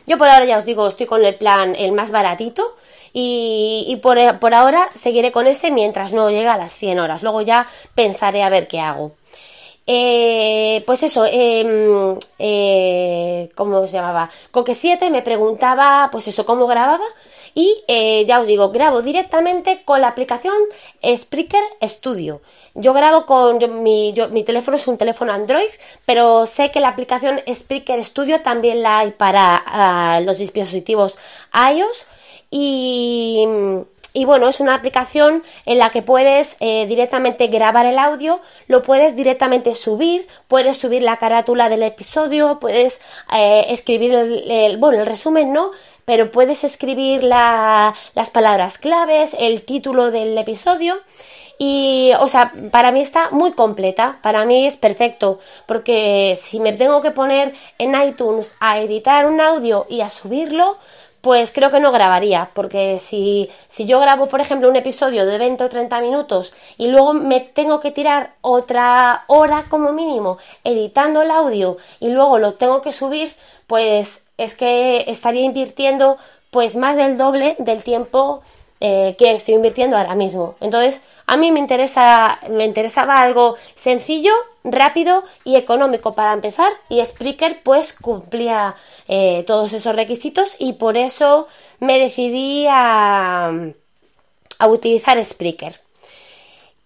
yo 0.07 0.19
por 0.19 0.29
ahora 0.29 0.45
ya 0.45 0.59
os 0.59 0.65
digo, 0.65 0.87
estoy 0.87 1.07
con 1.07 1.25
el 1.25 1.37
plan 1.37 1.75
el 1.77 1.93
más 1.93 2.11
baratito 2.11 2.77
y, 3.13 3.99
por, 4.03 4.39
por, 4.39 4.55
ahora 4.55 4.89
seguiré 4.95 5.33
con 5.33 5.47
ese 5.47 5.71
mientras 5.71 6.13
no 6.13 6.31
llegue 6.31 6.49
a 6.49 6.57
las 6.57 6.73
100 6.73 6.99
horas. 6.99 7.23
Luego 7.23 7.41
ya 7.41 7.67
pensaré 7.95 8.43
a 8.43 8.51
ver 8.51 8.69
qué 8.69 8.81
hago. 8.81 9.15
Eh, 9.91 10.85
pues 10.87 11.03
eso, 11.03 11.25
em, 11.25 12.19
eh, 12.39 13.49
¿cómo 13.55 13.87
se 13.87 13.95
llamaba? 13.95 14.29
Coque 14.51 14.75
7 14.75 15.09
me 15.09 15.23
preguntaba, 15.23 16.11
pues 16.13 16.29
eso, 16.29 16.45
cómo 16.45 16.67
grababa. 16.67 17.07
Y 17.55 17.75
eh, 17.89 18.27
ya 18.27 18.41
os 18.41 18.47
digo, 18.47 18.71
grabo 18.71 19.01
directamente 19.01 19.83
con 19.87 20.03
la 20.03 20.09
aplicación 20.09 20.55
Spreaker 21.03 21.65
Studio. 21.83 22.43
Yo 22.75 22.93
grabo 22.93 23.25
con 23.25 23.57
mi, 23.83 24.15
mi, 24.31 24.45
teléfono 24.45 24.77
es 24.77 24.87
un 24.89 24.99
teléfono 24.99 25.33
Android, 25.33 25.71
pero 26.05 26.45
sé 26.47 26.71
que 26.71 26.81
la 26.81 26.89
aplicación 26.89 27.41
Spreaker 27.51 28.05
Studio 28.05 28.43
también 28.43 28.83
la 28.83 28.99
hay 28.99 29.13
para 29.13 29.57
ah, 29.57 30.21
los 30.21 30.37
dispositivos 30.37 31.19
iOS. 31.55 32.07
Y 32.51 33.47
y 34.13 34.25
bueno, 34.25 34.49
es 34.49 34.61
una 34.61 34.75
aplicación 34.75 35.43
en 35.67 35.79
la 35.79 35.91
que 35.91 36.03
puedes 36.03 36.57
eh, 36.61 36.87
directamente 36.87 37.49
grabar 37.49 37.87
el 37.87 37.99
audio, 37.99 38.41
lo 38.67 38.83
puedes 38.83 39.15
directamente 39.17 39.75
subir, 39.75 40.27
puedes 40.49 40.77
subir 40.77 41.03
la 41.03 41.19
carátula 41.19 41.69
del 41.69 41.83
episodio, 41.83 42.59
puedes 42.59 43.01
eh, 43.35 43.67
escribir 43.69 44.15
el, 44.15 44.77
bueno, 44.79 45.01
el 45.01 45.07
resumen 45.07 45.53
no, 45.53 45.71
pero 46.05 46.31
puedes 46.31 46.65
escribir 46.65 47.23
las 47.23 48.31
palabras 48.33 48.79
claves, 48.79 49.37
el 49.39 49.65
título 49.65 50.11
del 50.11 50.37
episodio. 50.39 50.97
Y, 51.61 52.13
o 52.21 52.29
sea, 52.29 52.53
para 52.71 52.93
mí 52.93 53.01
está 53.01 53.31
muy 53.33 53.53
completa, 53.53 54.21
para 54.23 54.45
mí 54.45 54.65
es 54.65 54.77
perfecto, 54.77 55.41
porque 55.67 56.39
si 56.41 56.61
me 56.61 56.73
tengo 56.73 57.03
que 57.03 57.11
poner 57.11 57.53
en 57.79 58.01
iTunes 58.01 58.55
a 58.61 58.79
editar 58.79 59.27
un 59.27 59.41
audio 59.41 59.85
y 59.91 60.01
a 60.01 60.09
subirlo, 60.09 60.79
pues 61.21 61.53
creo 61.53 61.71
que 61.71 61.81
no 61.81 61.93
grabaría, 61.93 62.51
porque 62.55 62.99
si, 62.99 63.49
si 63.69 63.87
yo 63.87 64.01
grabo, 64.01 64.27
por 64.27 64.41
ejemplo, 64.41 64.69
un 64.69 64.77
episodio 64.77 65.27
de 65.27 65.39
20 65.39 65.65
o 65.65 65.69
30 65.69 66.01
minutos 66.01 66.55
y 66.77 66.89
luego 66.89 67.13
me 67.13 67.41
tengo 67.41 67.81
que 67.81 67.91
tirar 67.91 68.35
otra 68.41 69.25
hora 69.27 69.67
como 69.69 69.93
mínimo 69.93 70.39
editando 70.65 71.23
el 71.23 71.31
audio 71.31 71.77
y 72.01 72.11
luego 72.11 72.39
lo 72.39 72.55
tengo 72.55 72.81
que 72.81 72.93
subir, 72.93 73.35
pues 73.67 74.25
es 74.37 74.55
que 74.55 75.05
estaría 75.09 75.43
invirtiendo 75.43 76.19
pues 76.51 76.77
más 76.77 76.97
del 76.97 77.19
doble 77.19 77.57
del 77.59 77.83
tiempo 77.83 78.43
eh, 78.81 79.17
que 79.19 79.33
estoy 79.33 79.55
invirtiendo 79.55 79.97
ahora 79.97 80.15
mismo. 80.15 80.55
Entonces, 80.61 81.01
a 81.27 81.37
mí 81.37 81.51
me 81.53 81.59
interesa, 81.59 82.41
me 82.51 82.65
interesaba 82.65 83.21
algo 83.21 83.57
sencillo, 83.75 84.33
rápido 84.65 85.25
y 85.45 85.57
económico 85.57 86.15
para 86.15 86.33
empezar, 86.33 86.71
y 86.89 87.05
Spreaker 87.05 87.63
pues 87.63 87.93
cumplía 87.93 88.75
eh, 89.09 89.45
todos 89.47 89.73
esos 89.73 89.97
requisitos 89.97 90.57
y 90.59 90.75
por 90.75 90.97
eso 90.97 91.47
me 91.81 91.99
decidí 91.99 92.67
a, 92.69 93.51
a 94.59 94.69
utilizar 94.69 95.23
Spreaker. 95.25 95.81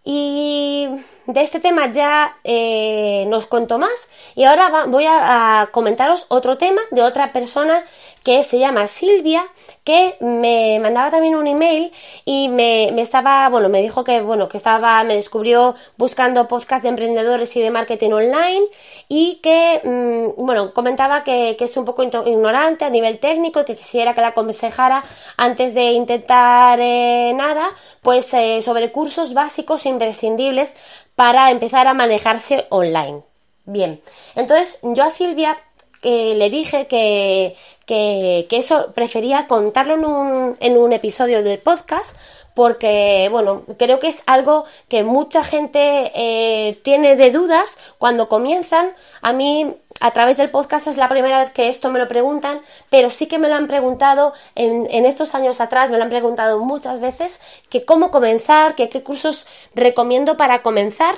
Y 0.05 0.89
de 1.27 1.41
este 1.43 1.61
tema 1.61 1.91
ya 1.91 2.37
eh, 2.43 3.25
nos 3.29 3.47
cuento 3.47 3.79
más 3.79 4.09
y 4.35 4.45
ahora 4.45 4.87
voy 4.87 5.05
a, 5.09 5.69
comentaros 5.71 6.27
otro 6.29 6.59
tema 6.59 6.81
de 6.91 7.03
otra 7.03 7.33
persona 7.33 7.85
que 8.25 8.45
se 8.45 8.59
llama 8.59 8.87
Silvia 8.87 9.45
que 9.85 10.15
me 10.21 10.79
mandaba 10.81 11.11
también 11.11 11.35
un 11.35 11.47
email 11.47 11.91
y 12.25 12.49
me, 12.49 12.89
estaba, 13.01 13.49
bueno, 13.49 13.69
me 13.69 13.83
dijo 13.83 14.05
que, 14.05 14.21
bueno, 14.21 14.49
que 14.49 14.57
estaba, 14.57 15.03
me 15.05 15.17
descubrió 15.17 15.75
buscando 15.97 16.47
podcast 16.47 16.85
de 16.85 16.91
emprendedores 16.91 17.57
y 17.57 17.61
de 17.61 17.71
marketing 17.71 18.13
online 18.13 18.67
y 19.09 19.41
que, 19.43 19.81
mm, 19.85 20.45
bueno, 20.45 20.73
comentaba 20.73 21.25
que, 21.25 21.57
es 21.59 21.77
un 21.77 21.85
poco 21.85 22.03
ignorante 22.03 22.85
a 22.85 22.91
nivel 22.91 23.19
técnico, 23.19 23.65
que 23.65 23.75
quisiera 23.75 24.15
que 24.15 24.21
la 24.21 24.29
aconsejara 24.29 25.03
antes 25.37 25.75
de 25.75 25.93
intentar 25.93 26.79
eh, 26.81 27.33
nada, 27.35 27.69
pues 28.03 28.33
eh, 28.35 28.63
sobre 28.63 28.91
cursos 28.93 29.35
básicos 29.35 29.87
imprescindibles 29.87 30.77
para 31.15 31.51
empezar 31.51 31.87
a 31.87 31.95
manejarse 31.95 32.67
online. 32.71 33.21
Bien, 33.65 34.01
entonces 34.35 34.81
yo 34.83 35.05
a 35.05 35.11
Silvia 35.11 35.57
le 36.03 36.51
dije 36.51 36.87
que, 36.87 37.55
que, 37.87 38.47
eso 38.51 38.93
prefería 38.95 39.47
contarlo 39.47 39.95
en 39.95 40.05
un, 40.05 40.57
en 40.61 40.77
un 40.77 40.93
episodio 40.93 41.43
del 41.43 41.59
podcast 41.59 42.17
porque, 42.55 43.29
bueno, 43.31 43.63
creo 43.79 43.99
que 43.99 44.09
es 44.09 44.23
algo 44.27 44.65
que 44.89 45.05
mucha 45.05 45.43
gente 45.43 46.13
eh, 46.15 46.79
tiene 46.83 47.17
de 47.17 47.31
dudas 47.31 47.95
cuando 47.99 48.29
comienzan. 48.29 48.93
A 49.23 49.33
mí 49.33 49.75
a 50.01 50.11
través 50.11 50.37
del 50.37 50.51
podcast 50.51 50.89
es 50.89 50.97
la 50.97 51.09
primera 51.09 51.39
vez 51.39 51.51
que 51.51 51.69
esto 51.69 51.91
me 51.91 51.99
lo 51.99 52.09
preguntan, 52.09 52.61
pero 52.91 53.09
sí 53.09 53.27
que 53.27 53.39
me 53.39 53.49
lo 53.49 53.55
han 53.55 53.69
preguntado 53.69 54.33
en, 54.57 55.07
estos 55.07 55.35
años 55.35 55.61
atrás, 55.61 55.91
me 55.91 55.97
lo 55.97 56.03
han 56.03 56.11
preguntado 56.11 56.59
muchas 56.59 57.01
veces, 57.01 57.41
que 57.71 57.85
cómo 57.85 58.11
comenzar, 58.11 58.75
que 58.75 58.89
qué 58.89 59.03
cursos 59.03 59.47
recomiendo 59.75 60.37
para 60.37 60.63
comenzar. 60.63 61.15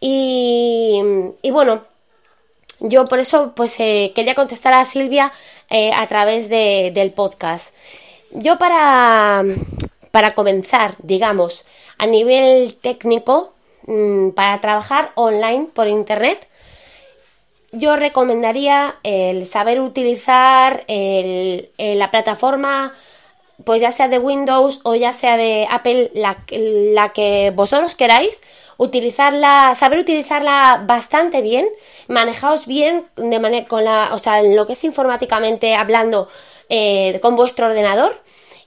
Y, 0.00 1.02
bueno, 1.50 1.82
yo 2.80 3.06
por 3.06 3.18
eso 3.18 3.52
pues 3.54 3.78
eh, 3.80 4.12
quería 4.14 4.34
contestar 4.34 4.72
a 4.74 4.84
Silvia 4.84 5.32
eh, 5.70 5.92
a 5.92 6.06
través 6.06 6.48
del 6.48 7.12
podcast. 7.12 7.74
Yo 8.30 8.58
para, 8.58 9.42
para 10.10 10.34
comenzar, 10.34 10.94
digamos, 11.02 11.64
a 11.98 12.06
nivel 12.06 12.74
técnico, 12.76 13.52
mm, 13.86 14.30
para 14.30 14.60
trabajar 14.60 15.12
online 15.14 15.68
por 15.72 15.88
internet, 15.88 16.48
yo 17.72 17.96
recomendaría 17.96 18.96
el 19.02 19.44
saber 19.46 19.80
utilizar 19.80 20.84
la 20.88 22.10
plataforma, 22.10 22.94
pues 23.64 23.82
ya 23.82 23.90
sea 23.90 24.08
de 24.08 24.18
Windows 24.18 24.80
o 24.84 24.94
ya 24.94 25.12
sea 25.12 25.36
de 25.36 25.66
Apple, 25.70 26.10
la, 26.14 26.38
la 26.50 27.12
que 27.12 27.52
vosotros 27.54 27.94
queráis, 27.94 28.40
utilizarla, 28.78 29.74
saber 29.74 29.98
utilizarla 29.98 30.84
bastante 30.86 31.42
bien, 31.42 31.66
manejaos 32.06 32.66
bien 32.66 33.06
de 33.16 33.38
manera 33.40 33.66
con 33.66 33.84
la, 33.84 34.10
o 34.12 34.18
sea, 34.18 34.40
en 34.40 34.56
lo 34.56 34.66
que 34.66 34.72
es 34.72 34.84
informáticamente 34.84 35.74
hablando 35.74 36.28
eh, 36.70 37.18
con 37.20 37.36
vuestro 37.36 37.66
ordenador. 37.66 38.22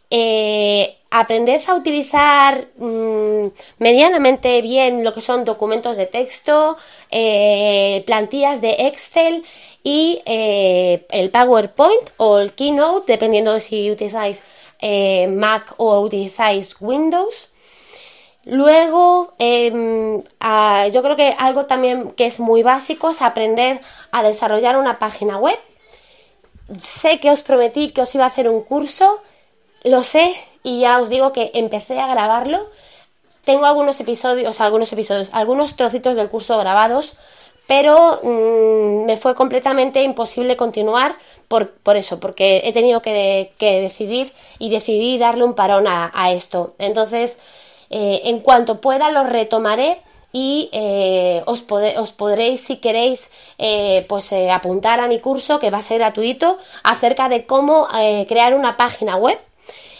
Eh, 0.10 0.98
aprended 1.10 1.62
a 1.68 1.76
utilizar 1.76 2.68
mm, 2.78 3.48
medianamente 3.80 4.62
bien 4.62 5.04
lo 5.06 5.14
que 5.14 5.22
son 5.22 5.46
documentos 5.46 5.96
de 5.96 6.06
texto, 6.06 6.76
eh, 7.10 8.04
plantillas 8.06 8.60
de 8.60 8.72
Excel 8.88 9.44
y 9.84 10.22
el 10.26 11.32
PowerPoint 11.32 12.10
o 12.18 12.40
el 12.40 12.54
Keynote, 12.54 13.12
dependiendo 13.14 13.54
de 13.54 13.62
si 13.62 13.90
utilizáis 13.90 14.44
Mac 15.30 15.74
o 15.78 16.02
utilizáis 16.02 16.76
Windows. 16.82 17.51
Luego, 18.52 19.34
em, 19.40 20.22
yo 20.92 21.02
creo 21.02 21.16
que 21.16 21.34
algo 21.40 21.68
también 21.68 22.12
que 22.12 22.26
es 22.26 22.42
muy 22.42 22.64
básico 22.64 23.12
es 23.12 23.22
aprender 23.22 23.80
a 24.12 24.24
desarrollar 24.24 24.76
una 24.76 25.00
página 25.00 25.38
web. 25.38 25.58
Sé 26.78 27.22
que 27.22 27.32
os 27.32 27.44
prometí 27.44 27.92
que 27.94 28.02
os 28.02 28.14
iba 28.14 28.26
a 28.26 28.28
hacer 28.28 28.50
un 28.50 28.62
curso, 28.64 29.22
lo 29.86 30.04
sé, 30.04 30.36
y 30.64 30.82
ya 30.82 31.00
os 31.00 31.08
digo 31.08 31.32
que 31.32 31.52
empecé 31.54 32.02
a 32.02 32.08
grabarlo. 32.08 32.60
Tengo 33.46 33.66
algunos 33.66 34.02
episodios, 34.02 34.60
algunos 34.60 34.92
episodios, 34.92 35.30
algunos 35.34 35.78
trocitos 35.78 36.18
del 36.18 36.28
curso 36.30 36.58
grabados, 36.58 37.16
pero 37.68 38.20
mm, 38.22 39.06
me 39.06 39.16
fue 39.16 39.34
completamente 39.34 40.04
imposible 40.04 40.58
continuar 40.58 41.16
por, 41.48 41.72
eso, 41.96 42.20
porque 42.20 42.64
he 42.66 42.74
tenido 42.74 43.02
que, 43.02 43.50
decidir 43.60 44.34
y 44.60 44.70
decidí 44.70 45.18
darle 45.18 45.46
un 45.46 45.54
parón 45.54 45.86
a, 45.88 46.34
esto. 46.34 46.76
Entonces, 46.80 47.40
eh, 47.92 48.22
en 48.30 48.40
cuanto 48.40 48.80
pueda, 48.80 49.12
lo 49.12 49.26
retomaré 49.26 50.02
y 50.32 50.70
eh, 50.72 51.44
os, 51.46 51.66
os, 51.98 52.12
podréis, 52.14 52.62
si 52.62 52.78
queréis, 52.78 53.30
eh, 53.58 54.06
pues 54.08 54.32
apuntar 54.32 55.02
a 55.02 55.08
mi 55.08 55.20
curso 55.20 55.60
que 55.60 55.70
va 55.70 55.80
a 55.80 55.82
ser 55.82 56.00
gratuito 56.00 56.58
acerca 56.84 57.28
de 57.28 57.46
cómo 57.46 57.88
crear 58.28 58.56
una 58.56 58.78
página 58.78 59.18
web 59.18 59.38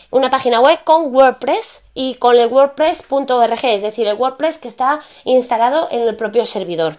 una 0.10 0.30
página 0.30 0.60
web 0.60 0.84
con 0.84 1.16
WordPress 1.16 1.86
y 1.94 2.16
con 2.16 2.38
el 2.38 2.48
WordPress.org, 2.48 3.60
es 3.64 3.82
decir, 3.82 4.08
el 4.08 4.18
WordPress 4.18 4.58
que 4.58 4.68
está 4.68 5.00
instalado 5.24 5.88
en 5.90 6.02
el 6.02 6.18
propio 6.18 6.44
servidor. 6.44 6.98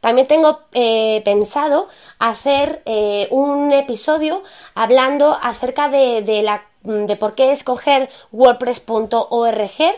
También 0.00 0.26
tengo 0.26 0.60
pensado 0.72 1.88
hacer 2.18 2.82
un 3.28 3.72
episodio 3.72 4.42
hablando 4.74 5.38
acerca 5.42 5.88
de, 5.88 6.40
la, 6.42 6.62
de 6.82 7.16
por 7.16 7.34
qué 7.34 7.52
escoger 7.52 8.08
WordPress.org 8.32 9.94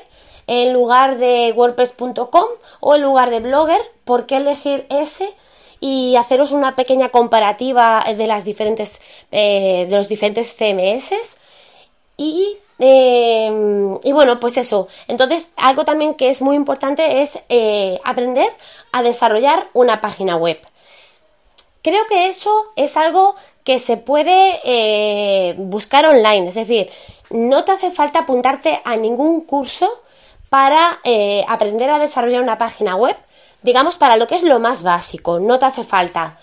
en 0.46 0.72
lugar 0.72 1.18
de 1.18 1.52
WordPress.com 1.52 2.44
o 2.80 2.94
en 2.94 3.02
lugar 3.02 3.30
de 3.30 3.40
Blogger, 3.40 3.80
por 4.04 4.26
qué 4.26 4.36
elegir 4.36 4.86
ese 4.90 5.32
y 5.80 6.16
haceros 6.16 6.52
una 6.52 6.76
pequeña 6.76 7.08
comparativa 7.08 8.04
de 8.16 8.26
las 8.26 8.44
diferentes 8.44 9.00
eh, 9.32 9.86
de 9.88 9.96
los 9.96 10.08
diferentes 10.08 10.54
CMS 10.56 11.38
y, 12.16 12.56
em, 12.78 13.98
y 14.02 14.12
bueno, 14.12 14.38
pues 14.40 14.56
eso. 14.56 14.88
Entonces, 15.08 15.50
algo 15.56 15.84
también 15.84 16.14
que 16.14 16.30
es 16.30 16.42
muy 16.42 16.56
importante 16.56 17.22
es 17.22 17.38
eh, 17.48 18.00
aprender 18.04 18.50
a 18.92 19.02
desarrollar 19.02 19.68
una 19.72 20.00
página 20.00 20.36
web. 20.36 20.58
Creo 21.82 22.06
que 22.08 22.28
eso 22.28 22.72
es 22.76 22.96
algo 22.96 23.34
que 23.64 23.78
se 23.78 23.96
puede 23.96 24.60
eh, 24.64 25.54
buscar 25.56 26.04
online, 26.06 26.48
es 26.48 26.54
decir, 26.54 26.90
no 27.30 27.64
te 27.64 27.72
hace 27.72 27.90
falta 27.90 28.20
apuntarte 28.20 28.80
a 28.84 28.96
ningún 28.96 29.40
curso 29.40 29.90
para 30.50 31.00
eh, 31.02 31.44
aprender 31.48 31.88
a 31.90 31.98
desarrollar 31.98 32.42
una 32.42 32.58
página 32.58 32.94
web, 32.94 33.16
digamos 33.62 33.96
para 33.96 34.16
lo 34.16 34.26
que 34.26 34.36
es 34.36 34.42
lo 34.42 34.60
más 34.60 34.82
básico, 34.82 35.40
no 35.40 35.58
te 35.58 35.66
hace 35.66 35.82
falta. 35.82 36.38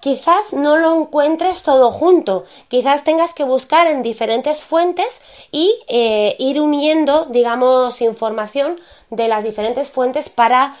Quizás 0.00 0.52
no 0.52 0.76
lo 0.76 1.00
encuentres 1.00 1.62
todo 1.62 1.90
junto, 1.90 2.44
quizás 2.68 3.04
tengas 3.04 3.32
que 3.32 3.44
buscar 3.44 3.86
en 3.86 4.02
diferentes 4.02 4.62
fuentes 4.62 5.20
y 5.50 5.74
eh, 5.88 6.36
ir 6.38 6.60
uniendo, 6.60 7.26
digamos, 7.26 8.02
información 8.02 8.78
de 9.10 9.28
las 9.28 9.44
diferentes 9.44 9.88
fuentes 9.88 10.28
para 10.28 10.74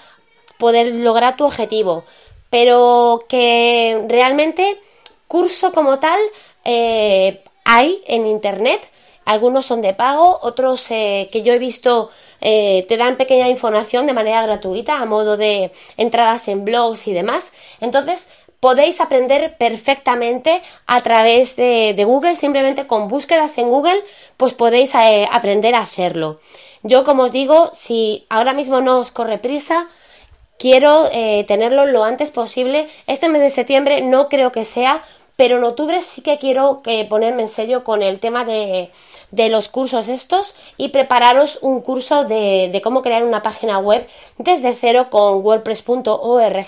poder 0.58 0.94
lograr 0.94 1.36
tu 1.36 1.44
objetivo. 1.44 2.04
Pero 2.50 3.24
que 3.28 4.04
realmente 4.08 4.78
curso 5.34 5.72
como 5.72 5.98
tal 5.98 6.20
eh, 6.64 7.42
hay 7.64 7.90
en 8.06 8.28
internet. 8.28 8.88
Algunos 9.24 9.64
son 9.66 9.80
de 9.80 9.94
pago, 9.94 10.38
otros 10.42 10.88
eh, 10.90 11.28
que 11.32 11.42
yo 11.42 11.52
he 11.54 11.58
visto 11.58 12.10
te 12.40 12.96
dan 12.98 13.16
pequeña 13.16 13.48
información 13.48 14.06
de 14.06 14.12
manera 14.12 14.42
gratuita 14.42 15.00
a 15.00 15.06
modo 15.06 15.38
de 15.38 15.72
entradas 15.96 16.46
en 16.48 16.66
blogs 16.66 17.06
y 17.08 17.14
demás. 17.14 17.52
Entonces, 17.80 18.28
podéis 18.64 19.02
aprender 19.02 19.58
perfectamente 19.58 20.62
a 20.86 21.02
través 21.02 21.54
de, 21.54 22.02
Google, 22.06 22.34
simplemente 22.34 22.86
con 22.86 23.08
búsquedas 23.08 23.58
en 23.58 23.68
Google, 23.68 24.02
pues 24.38 24.54
podéis 24.54 24.94
eh, 24.94 25.28
aprender 25.30 25.74
a 25.74 25.82
hacerlo. 25.82 26.38
Yo, 26.82 27.04
como 27.04 27.24
os 27.24 27.32
digo, 27.32 27.68
si 27.74 28.24
ahora 28.30 28.54
mismo 28.54 28.80
no 28.80 29.00
os 29.00 29.10
corre 29.10 29.36
prisa, 29.36 29.86
quiero 30.58 31.06
eh, 31.12 31.44
tenerlo 31.46 31.84
lo 31.84 32.04
antes 32.04 32.30
posible. 32.30 32.88
Este 33.06 33.28
mes 33.28 33.42
de 33.42 33.50
septiembre 33.50 34.00
no 34.00 34.30
creo 34.30 34.50
que 34.50 34.64
sea, 34.64 35.02
pero 35.36 35.58
en 35.58 35.64
octubre 35.64 36.00
sí 36.00 36.22
que 36.22 36.38
quiero 36.38 36.82
eh, 36.86 37.06
ponerme 37.08 37.42
en 37.42 37.48
serio 37.48 37.84
con 37.84 38.02
el 38.02 38.20
tema 38.20 38.44
de, 38.44 38.90
los 39.50 39.68
cursos 39.68 40.08
estos 40.08 40.54
y 40.76 40.90
prepararos 40.90 41.58
un 41.62 41.80
curso 41.80 42.24
de, 42.24 42.80
cómo 42.82 43.02
crear 43.02 43.24
una 43.24 43.42
página 43.42 43.78
web 43.78 44.06
desde 44.38 44.74
cero 44.74 45.08
con 45.10 45.44
wordpress.org 45.44 46.66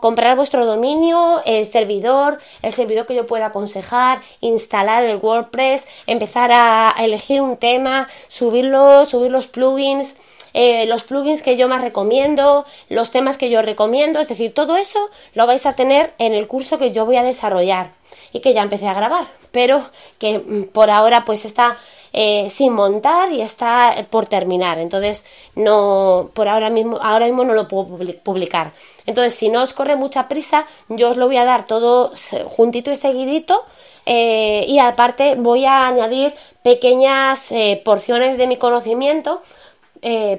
comprar 0.00 0.36
vuestro 0.36 0.64
dominio, 0.64 1.42
el 1.44 1.66
servidor, 1.66 2.38
el 2.62 2.72
servidor 2.72 3.06
que 3.06 3.16
yo 3.16 3.26
pueda 3.26 3.46
aconsejar, 3.46 4.20
instalar 4.40 5.02
el 5.02 5.16
WordPress, 5.16 5.86
empezar 6.06 6.52
a, 6.52 6.94
elegir 6.98 7.40
un 7.40 7.56
tema, 7.56 8.06
subirlo, 8.28 9.04
subir 9.06 9.32
los 9.32 9.48
plugins. 9.48 10.16
Eh, 10.54 10.86
los 10.86 11.04
plugins 11.04 11.42
que 11.42 11.56
yo 11.56 11.68
más 11.68 11.82
recomiendo, 11.82 12.64
los 12.88 13.10
temas 13.10 13.38
que 13.38 13.50
yo 13.50 13.62
recomiendo, 13.62 14.20
es 14.20 14.28
decir, 14.28 14.52
todo 14.52 14.76
eso 14.76 14.98
lo 15.34 15.46
vais 15.46 15.66
a 15.66 15.74
tener 15.74 16.12
en 16.18 16.34
el 16.34 16.46
curso 16.46 16.78
que 16.78 16.90
yo 16.90 17.06
voy 17.06 17.16
a 17.16 17.22
desarrollar 17.22 17.92
y 18.32 18.40
que 18.40 18.54
ya 18.54 18.62
empecé 18.62 18.88
a 18.88 18.94
grabar, 18.94 19.26
pero 19.52 19.82
que 20.18 20.38
mm, 20.38 20.64
por 20.72 20.90
ahora 20.90 21.24
pues 21.24 21.44
está 21.44 21.76
eh, 22.12 22.50
sin 22.50 22.72
montar 22.72 23.30
y 23.32 23.40
está 23.40 23.94
por 24.10 24.26
terminar. 24.26 24.78
Entonces, 24.78 25.24
no, 25.54 26.30
por 26.34 26.48
ahora 26.48 26.70
mismo, 26.70 26.98
ahora 27.00 27.26
mismo 27.26 27.44
no 27.44 27.54
lo 27.54 27.68
puedo 27.68 27.98
publicar. 28.22 28.72
Entonces, 29.06 29.34
si 29.34 29.48
no 29.48 29.62
os 29.62 29.72
corre 29.72 29.96
mucha 29.96 30.28
prisa, 30.28 30.66
yo 30.88 31.10
os 31.10 31.16
lo 31.16 31.26
voy 31.26 31.36
a 31.36 31.44
dar 31.44 31.66
todo 31.66 32.12
juntito 32.46 32.90
y 32.90 32.96
seguidito. 32.96 33.64
Eh, 34.06 34.64
y 34.66 34.78
aparte 34.78 35.34
voy 35.36 35.66
a 35.66 35.86
añadir 35.86 36.34
pequeñas 36.62 37.52
eh, 37.52 37.80
porciones 37.84 38.38
de 38.38 38.46
mi 38.46 38.56
conocimiento 38.56 39.42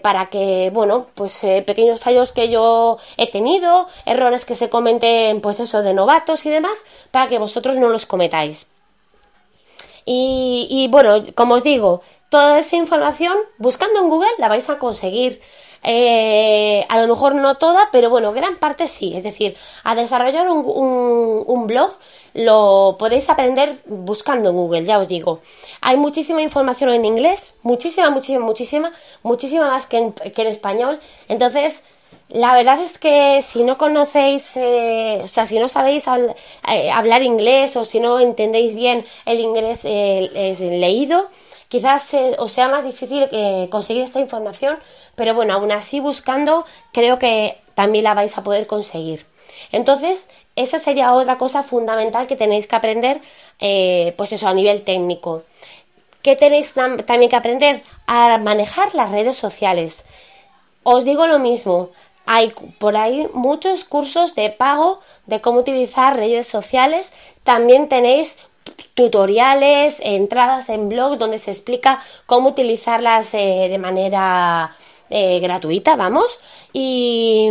para 0.02 0.30
que, 0.30 0.72
bueno, 0.74 1.08
pues 1.14 1.40
pequeños 1.66 2.00
fallos 2.00 2.32
que 2.32 2.50
yo 2.50 2.98
he 3.18 3.30
tenido, 3.32 3.88
errores 4.06 4.46
que 4.46 4.56
se 4.56 4.70
comenten, 4.70 5.42
pues 5.42 5.60
eso, 5.60 5.82
de 5.84 5.94
novatos 5.94 6.46
y 6.46 6.50
demás, 6.50 6.78
para 7.12 7.28
que 7.28 7.40
vosotros 7.40 7.78
no 7.78 7.90
los 7.90 8.06
cometáis. 8.06 8.72
Y, 10.06 10.88
bueno, 10.92 11.22
como 11.36 11.56
os 11.56 11.64
digo, 11.64 12.02
toda 12.30 12.60
esa 12.60 12.76
información 12.76 13.38
buscando 13.58 14.00
en 14.00 14.10
Google 14.10 14.30
la 14.40 14.48
vais 14.48 14.70
a 14.70 14.80
conseguir. 14.80 15.40
Eh, 15.84 16.86
a 16.90 17.02
lo 17.02 17.08
mejor 17.08 17.34
no 17.36 17.58
toda, 17.58 17.90
pero 17.92 18.10
bueno, 18.10 18.34
gran 18.34 18.58
parte 18.58 18.88
sí. 18.88 19.14
Es 19.16 19.24
decir, 19.24 19.56
a 19.84 19.96
desarrollar 19.96 20.50
un, 20.50 21.68
blog 21.68 21.92
lo 22.34 22.96
podéis 22.98 23.30
aprender 23.30 23.82
buscando 23.86 24.50
en 24.50 24.56
Google, 24.56 24.86
ya 24.86 25.00
os 25.00 25.08
digo. 25.08 25.42
Hay 25.82 25.98
muchísima 25.98 26.42
información 26.42 26.90
en 26.92 27.06
inglés, 27.06 27.56
muchísima, 27.64 28.10
muchísima, 28.10 28.46
muchísima, 28.46 28.92
muchísima 29.24 29.68
más 29.68 29.86
que 29.86 30.14
que 30.34 30.42
en 30.42 30.48
español. 30.48 31.00
Entonces, 31.28 31.82
la 32.30 32.54
verdad 32.54 32.82
es 32.82 32.98
que 32.98 33.42
si 33.42 33.64
no 33.64 33.78
conocéis, 33.78 34.56
eh, 34.56 35.20
o 35.24 35.28
sea, 35.28 35.46
si 35.46 35.60
no 35.60 35.68
sabéis 35.68 36.06
eh, 36.08 36.92
hablar 36.92 37.24
inglés 37.24 37.76
o 37.76 37.84
si 37.84 38.00
no 38.00 38.20
entendéis 38.20 38.74
bien 38.76 39.06
el 39.26 39.40
inglés 39.40 39.84
leído, 39.84 41.30
quizás 41.68 42.14
os 42.38 42.52
sea 42.52 42.70
más 42.70 42.84
difícil 42.84 43.28
eh, 43.32 43.68
conseguir 43.70 44.04
esta 44.04 44.20
información, 44.20 44.78
pero 45.16 45.34
bueno, 45.34 45.54
aún 45.54 45.72
así 45.72 46.00
buscando 46.00 46.66
creo 46.92 47.20
que 47.20 47.58
también 47.76 48.04
la 48.04 48.14
vais 48.14 48.38
a 48.38 48.44
poder 48.44 48.68
conseguir. 48.68 49.26
Entonces, 49.72 50.30
esa 50.62 50.80
sería 50.80 51.14
otra 51.14 51.38
cosa 51.38 51.64
fundamental 51.64 52.28
que 52.28 52.36
tenéis 52.36 52.68
que 52.68 52.76
aprender, 52.76 53.22
pues 54.18 54.34
eso, 54.34 54.48
a 54.48 54.54
nivel 54.54 54.84
técnico. 54.84 55.44
¿Qué 56.22 56.36
tenéis 56.36 56.74
también 56.74 57.30
que 57.30 57.36
aprender? 57.36 57.82
A 58.06 58.38
manejar 58.38 58.94
las 58.94 59.12
redes 59.12 59.36
sociales. 59.36 60.06
Os 60.84 61.04
digo 61.04 61.28
lo 61.28 61.40
mismo, 61.40 61.90
hay 62.26 62.54
por 62.80 62.96
ahí 62.96 63.28
muchos 63.34 63.84
cursos 63.84 64.36
de 64.36 64.50
pago 64.50 65.00
de 65.26 65.42
cómo 65.42 65.60
utilizar 65.60 66.16
redes 66.16 66.48
sociales. 66.48 67.12
También 67.44 67.90
tenéis 67.90 68.38
tutoriales, 68.94 69.98
entradas 70.00 70.70
en 70.70 70.90
blog 70.90 71.18
donde 71.18 71.40
se 71.40 71.52
explica 71.52 72.00
cómo 72.26 72.50
utilizarlas 72.50 73.34
eh, 73.34 73.68
de 73.70 73.78
manera 73.78 74.76
eh, 75.12 75.40
gratuita, 75.40 75.96
vamos. 75.96 76.40
Y, 76.74 77.50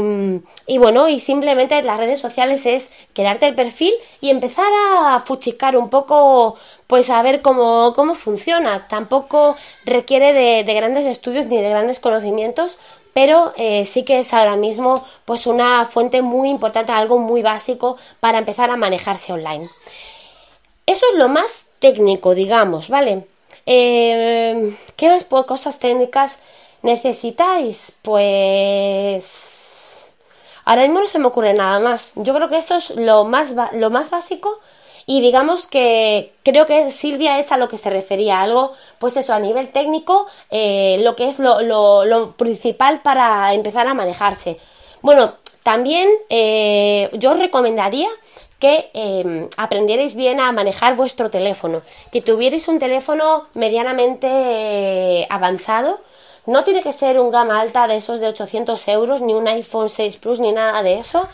bueno, 0.78 1.08
y 1.08 1.20
simplemente 1.20 1.82
las 1.82 1.98
redes 1.98 2.18
sociales 2.18 2.64
es 2.66 2.90
crearte 3.12 3.46
el 3.46 3.54
perfil 3.54 3.92
y 4.20 4.30
empezar 4.30 4.70
a 4.96 5.20
fuchicar 5.20 5.76
un 5.76 5.90
poco, 5.90 6.56
pues 6.86 7.10
a 7.10 7.22
ver 7.22 7.42
cómo, 7.42 7.92
cómo 7.94 8.14
funciona. 8.14 8.88
Tampoco 8.88 9.56
requiere 9.84 10.32
de, 10.32 10.64
de 10.64 10.74
grandes 10.74 11.04
estudios 11.06 11.46
ni 11.46 11.60
de 11.60 11.68
grandes 11.68 12.00
conocimientos, 12.00 12.78
pero 13.12 13.52
eh, 13.56 13.84
sí 13.84 14.04
que 14.04 14.20
es 14.20 14.32
ahora 14.32 14.56
mismo 14.56 15.04
pues 15.24 15.46
una 15.46 15.84
fuente 15.84 16.22
muy 16.22 16.48
importante, 16.48 16.92
algo 16.92 17.18
muy 17.18 17.42
básico 17.42 17.96
para 18.20 18.38
empezar 18.38 18.70
a 18.70 18.76
manejarse 18.76 19.32
online. 19.32 19.68
Eso 20.86 21.06
es 21.12 21.18
lo 21.18 21.28
más 21.28 21.68
técnico, 21.78 22.34
digamos, 22.34 22.88
¿vale? 22.88 23.26
Eh, 23.66 24.76
¿Qué 24.96 25.08
más 25.08 25.24
cosas 25.24 25.78
técnicas 25.78 26.38
necesitáis? 26.82 27.92
Pues 28.02 30.12
ahora 30.64 30.82
mismo 30.82 31.00
no 31.00 31.06
se 31.06 31.18
me 31.18 31.26
ocurre 31.26 31.54
nada 31.54 31.80
más. 31.80 32.12
Yo 32.16 32.34
creo 32.34 32.48
que 32.48 32.58
eso 32.58 32.76
es 32.76 32.90
lo 32.90 33.24
más, 33.24 33.54
lo 33.72 33.90
más 33.90 34.10
básico 34.10 34.60
y 35.10 35.20
digamos 35.20 35.66
que 35.66 36.34
creo 36.44 36.66
que 36.66 36.92
Silvia 36.92 37.40
es 37.40 37.50
a 37.50 37.56
lo 37.56 37.68
que 37.68 37.78
se 37.78 37.90
refería, 37.90 38.42
algo, 38.42 38.74
pues 39.00 39.16
eso, 39.16 39.32
a 39.32 39.40
nivel 39.40 39.70
técnico, 39.70 40.28
eh, 40.50 41.00
lo 41.02 41.16
que 41.16 41.26
es 41.26 41.40
lo, 41.40 42.34
principal 42.36 43.02
para 43.02 43.52
empezar 43.52 43.88
a 43.88 43.94
manejarse. 43.94 44.58
Bueno, 45.02 45.34
también 45.64 46.08
eh, 46.28 47.10
yo 47.14 47.32
os 47.32 47.40
recomendaría 47.40 48.08
que 48.60 48.88
eh, 48.94 49.48
aprendierais 49.56 50.14
bien 50.14 50.38
a 50.38 50.52
manejar 50.52 50.94
vuestro 50.94 51.28
teléfono, 51.28 51.82
que 52.12 52.22
tuvierais 52.22 52.68
un 52.68 52.78
teléfono 52.78 53.48
medianamente 53.54 55.26
avanzado. 55.28 55.98
No 56.46 56.64
tiene 56.64 56.82
que 56.82 56.92
ser 56.92 57.20
un 57.20 57.30
gama 57.30 57.60
alta 57.60 57.86
de 57.86 57.96
esos 57.96 58.20
de 58.20 58.28
800 58.28 58.88
euros, 58.88 59.20
ni 59.20 59.34
un 59.34 59.46
iPhone 59.48 59.88
6 59.88 60.16
Plus, 60.16 60.40
ni 60.40 60.52
nada 60.52 60.82
de 60.82 60.98
eso 60.98 61.28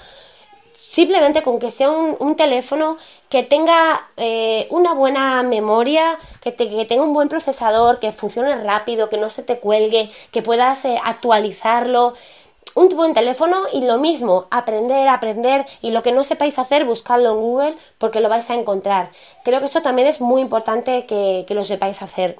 simplemente 0.77 1.42
con 1.42 1.59
que 1.59 1.71
sea 1.71 1.90
un, 1.90 2.37
teléfono 2.37 2.99
que 3.29 3.42
tenga 3.42 4.09
eh, 4.16 4.66
una 4.71 4.92
buena 4.92 5.42
memoria, 5.42 6.19
que, 6.42 6.53
tenga 6.53 7.03
un 7.03 7.14
buen 7.14 7.29
procesador, 7.29 7.99
que 7.99 8.12
funcione 8.12 8.55
rápido, 8.57 9.09
que 9.09 9.16
no 9.16 9.31
se 9.31 9.42
te 9.42 9.59
cuelgue, 9.59 10.11
que 10.31 10.42
puedas 10.42 10.85
eh, 10.85 10.99
actualizarlo. 11.03 12.14
Un 12.75 12.90
buen 12.90 13.14
teléfono 13.14 13.62
y 13.73 13.87
lo 13.87 13.97
mismo, 13.97 14.47
aprender, 14.51 15.09
aprender 15.09 15.64
y 15.81 15.92
lo 15.92 16.03
que 16.03 16.12
no 16.12 16.23
sepáis 16.23 16.59
hacer, 16.59 16.85
buscarlo 16.85 17.31
en 17.31 17.37
Google 17.37 17.77
porque 17.97 18.21
lo 18.21 18.29
vais 18.29 18.51
a 18.51 18.55
encontrar. 18.55 19.11
Creo 19.45 19.61
que 19.61 19.66
eso 19.66 19.81
también 19.81 20.09
es 20.09 20.21
muy 20.21 20.42
importante 20.42 21.07
que, 21.07 21.47
lo 21.49 21.64
sepáis 21.64 22.03
hacer. 22.03 22.38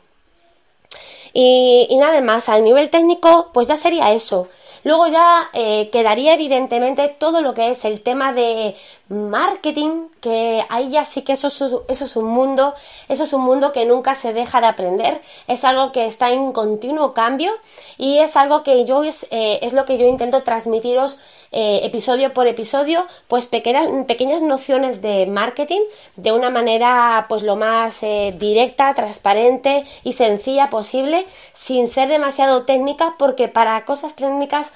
Y, 1.38 1.87
y 1.90 1.96
nada 1.99 2.20
más, 2.22 2.49
a 2.49 2.59
nivel 2.61 2.88
técnico, 2.88 3.51
pues 3.53 3.68
ya 3.68 3.77
sería 3.77 4.11
eso. 4.12 4.49
Luego 4.85 5.07
ya 5.09 5.51
eh, 5.53 5.90
quedaría 5.90 6.33
evidentemente 6.35 7.09
todo 7.09 7.42
lo 7.42 7.53
que 7.55 7.70
es 7.70 7.85
el 7.85 8.01
tema 8.03 8.33
de 8.33 8.75
marketing, 9.09 10.09
que 10.21 10.64
ahí 10.69 10.90
ya 10.90 11.05
sí 11.05 11.23
que 11.23 11.33
eso 11.33 11.47
es, 11.47 12.16
un 12.16 12.25
mundo, 12.25 12.75
eso 13.09 13.25
es 13.25 13.33
un 13.33 13.42
mundo 13.42 13.73
que 13.73 13.85
nunca 13.85 14.14
se 14.14 14.33
deja 14.33 14.61
de 14.61 14.66
aprender, 14.66 15.21
es 15.47 15.64
algo 15.64 15.92
que 15.92 16.07
está 16.07 16.31
en 16.33 16.53
continuo 16.53 17.14
cambio 17.14 17.53
y 17.99 18.19
es 18.19 18.37
algo 18.37 18.64
que 18.64 18.85
yo 18.85 19.05
es, 19.05 19.27
eh, 19.31 19.61
es 19.62 19.73
lo 19.75 19.85
que 19.85 19.97
yo 19.97 20.07
intento 20.07 20.42
transmitiros 20.42 21.19
eh, 21.53 21.81
episodio 21.85 22.35
por 22.35 22.49
episodio, 22.49 23.07
pues 23.29 23.47
pequeñas, 23.47 23.87
pequeñas 24.09 24.42
nociones 24.42 25.01
de 25.03 25.27
marketing 25.27 25.83
de 26.16 26.33
una 26.33 26.51
manera 26.51 27.27
pues 27.29 27.45
lo 27.45 27.55
más 27.55 28.01
directa, 28.01 28.92
transparente 28.95 29.85
y 30.03 30.14
sencilla 30.14 30.69
posible, 30.69 31.25
sin 31.53 31.87
ser 31.87 32.09
demasiado 32.09 32.64
técnica, 32.64 33.14
porque 33.19 33.47
para 33.47 33.85
cosas 33.85 34.16
técnicas 34.16 34.73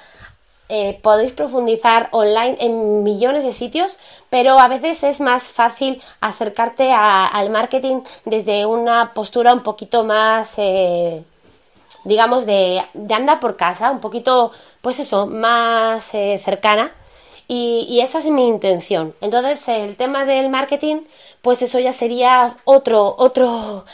eh, 0.70 0.98
podéis 1.02 1.32
profundizar 1.32 2.08
online 2.12 2.56
en 2.60 3.02
millones 3.02 3.44
de 3.44 3.52
sitios, 3.52 3.98
pero 4.30 4.58
a 4.58 4.68
veces 4.68 5.02
es 5.02 5.20
más 5.20 5.44
fácil 5.44 6.00
acercarte 6.20 6.92
al 6.92 7.50
marketing 7.50 8.02
desde 8.24 8.66
una 8.66 9.12
postura 9.12 9.52
un 9.52 9.62
poquito 9.62 10.04
más, 10.04 10.54
eh, 10.58 11.24
digamos, 12.04 12.46
de, 12.46 12.82
de, 12.94 13.14
anda 13.14 13.40
por 13.40 13.56
casa, 13.56 13.90
un 13.90 14.00
poquito, 14.00 14.52
pues 14.80 15.00
eso, 15.00 15.26
más 15.26 16.14
eh, 16.14 16.40
cercana. 16.42 16.92
Y, 17.48 17.86
y, 17.90 18.00
esa 18.00 18.20
es 18.20 18.26
mi 18.26 18.46
intención. 18.46 19.12
Entonces, 19.20 19.66
el 19.68 19.96
tema 19.96 20.24
del 20.24 20.50
marketing, 20.50 21.00
pues 21.42 21.62
eso 21.62 21.80
ya 21.80 21.92
sería 21.92 22.56
otro, 22.64 23.16
otro, 23.18 23.84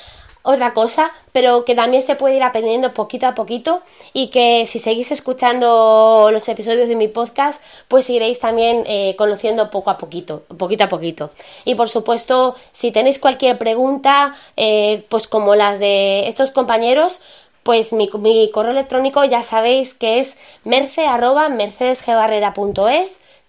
otra 0.47 0.75
cosa, 0.75 1.11
pero 1.33 1.65
que 1.65 1.75
también 1.75 2.05
se 2.05 2.15
puede 2.15 2.37
ir 2.37 2.43
aprendiendo 2.45 2.95
poquito 2.95 3.27
a 3.27 3.35
poquito 3.35 3.83
y 4.13 4.29
que 4.29 4.65
si 4.65 4.79
seguís 4.79 5.11
escuchando 5.11 6.31
los 6.33 6.49
episodios 6.49 6.89
de 6.89 6.95
mi 6.95 7.09
podcast, 7.09 7.61
pues 7.89 8.09
iréis 8.09 8.39
también 8.39 8.85
eh, 8.87 9.17
conociendo 9.19 9.71
poco 9.71 9.91
a 9.91 9.97
poquito, 9.97 10.45
poquito 10.57 10.85
a 10.85 10.89
poquito. 10.89 11.31
Y 11.65 11.75
por 11.75 11.89
supuesto, 11.89 12.55
si 12.71 12.93
tenéis 12.93 13.19
cualquier 13.19 13.59
pregunta, 13.59 14.35
eh, 14.57 15.05
pues 15.09 15.27
como 15.27 15.57
las 15.57 15.81
de 15.81 16.29
estos 16.29 16.53
compañeros, 16.53 17.21
pues 17.65 17.93
mi, 17.93 18.09
mi, 18.21 18.49
correo 18.53 18.71
electrónico 18.71 19.25
ya 19.25 19.43
sabéis 19.43 19.95
que 19.95 20.21
es 20.21 20.37
merce 20.63 21.07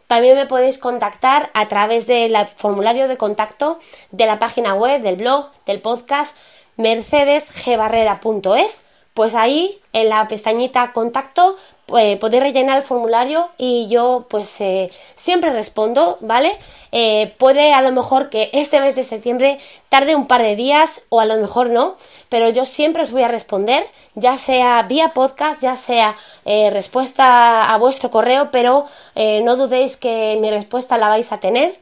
También 0.08 0.36
me 0.36 0.46
podéis 0.48 0.80
contactar 0.80 1.52
a 1.54 1.68
través 1.68 2.08
del 2.08 2.36
formulario 2.56 3.08
de 3.08 3.18
contacto 3.18 3.78
de 4.10 4.26
la 4.26 4.40
página 4.40 4.74
web, 4.74 5.04
del 5.04 5.18
blog, 5.18 5.52
del 5.68 5.80
podcast 5.80 6.36
mercedesgbarrera.es, 6.78 8.82
pues 9.14 9.34
ahí 9.34 9.82
en 9.94 10.10
la 10.10 10.28
pestañita 10.28 10.94
contacto 10.94 11.56
eh, 11.98 12.18
podéis 12.18 12.44
rellenar 12.44 12.78
el 12.78 12.84
formulario 12.84 13.50
y 13.58 13.88
yo 13.90 14.28
pues 14.30 14.62
eh, 14.62 14.92
siempre 15.16 15.52
respondo, 15.52 16.20
¿vale? 16.22 16.56
Eh, 16.92 17.34
puede 17.40 17.74
a 17.74 17.82
lo 17.82 17.92
mejor 17.92 18.30
que 18.30 18.52
este 18.54 18.80
mes 18.80 18.96
de 18.96 19.02
septiembre 19.02 19.58
tarde 19.90 20.16
un 20.16 20.28
par 20.28 20.44
de 20.44 20.56
días 20.56 21.02
o 21.10 21.20
a 21.20 21.26
lo 21.26 21.36
mejor 21.38 21.72
no, 21.72 21.96
pero 22.30 22.50
yo 22.50 22.64
siempre 22.64 23.02
os 23.02 23.12
voy 23.12 23.24
a 23.24 23.28
responder, 23.28 23.84
ya 24.14 24.38
sea 24.38 24.84
vía 24.84 25.14
podcast, 25.16 25.64
ya 25.64 25.76
sea 25.76 26.16
respuesta 26.46 27.74
a 27.74 27.78
vuestro 27.78 28.12
correo, 28.12 28.52
pero 28.52 28.86
no 29.16 29.56
dudéis 29.56 29.98
que 29.98 30.38
mi 30.40 30.52
respuesta 30.52 30.98
la 30.98 31.10
vais 31.10 31.32
a 31.32 31.40
tener. 31.40 31.76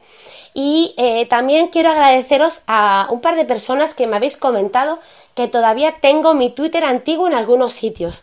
Y 0.58 0.94
eh, 0.96 1.26
también 1.26 1.68
quiero 1.68 1.90
agradeceros 1.90 2.62
a 2.66 3.08
un 3.10 3.20
par 3.20 3.36
de 3.36 3.44
personas 3.44 3.92
que 3.92 4.06
me 4.06 4.16
habéis 4.16 4.38
comentado 4.38 4.98
que 5.34 5.48
todavía 5.48 5.96
tengo 6.00 6.32
mi 6.32 6.48
Twitter 6.48 6.82
antiguo 6.82 7.26
en 7.26 7.34
algunos 7.34 7.74
sitios. 7.74 8.22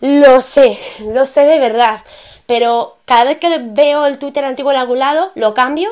Lo 0.00 0.40
sé, 0.40 0.78
lo 1.00 1.26
sé 1.26 1.44
de 1.44 1.58
verdad. 1.58 2.02
Pero 2.46 2.98
cada 3.04 3.24
vez 3.24 3.38
que 3.38 3.58
veo 3.58 4.06
el 4.06 4.18
Twitter 4.18 4.44
antiguo 4.44 4.70
en 4.70 4.78
algún 4.78 5.00
lado, 5.00 5.32
lo 5.34 5.54
cambio 5.54 5.90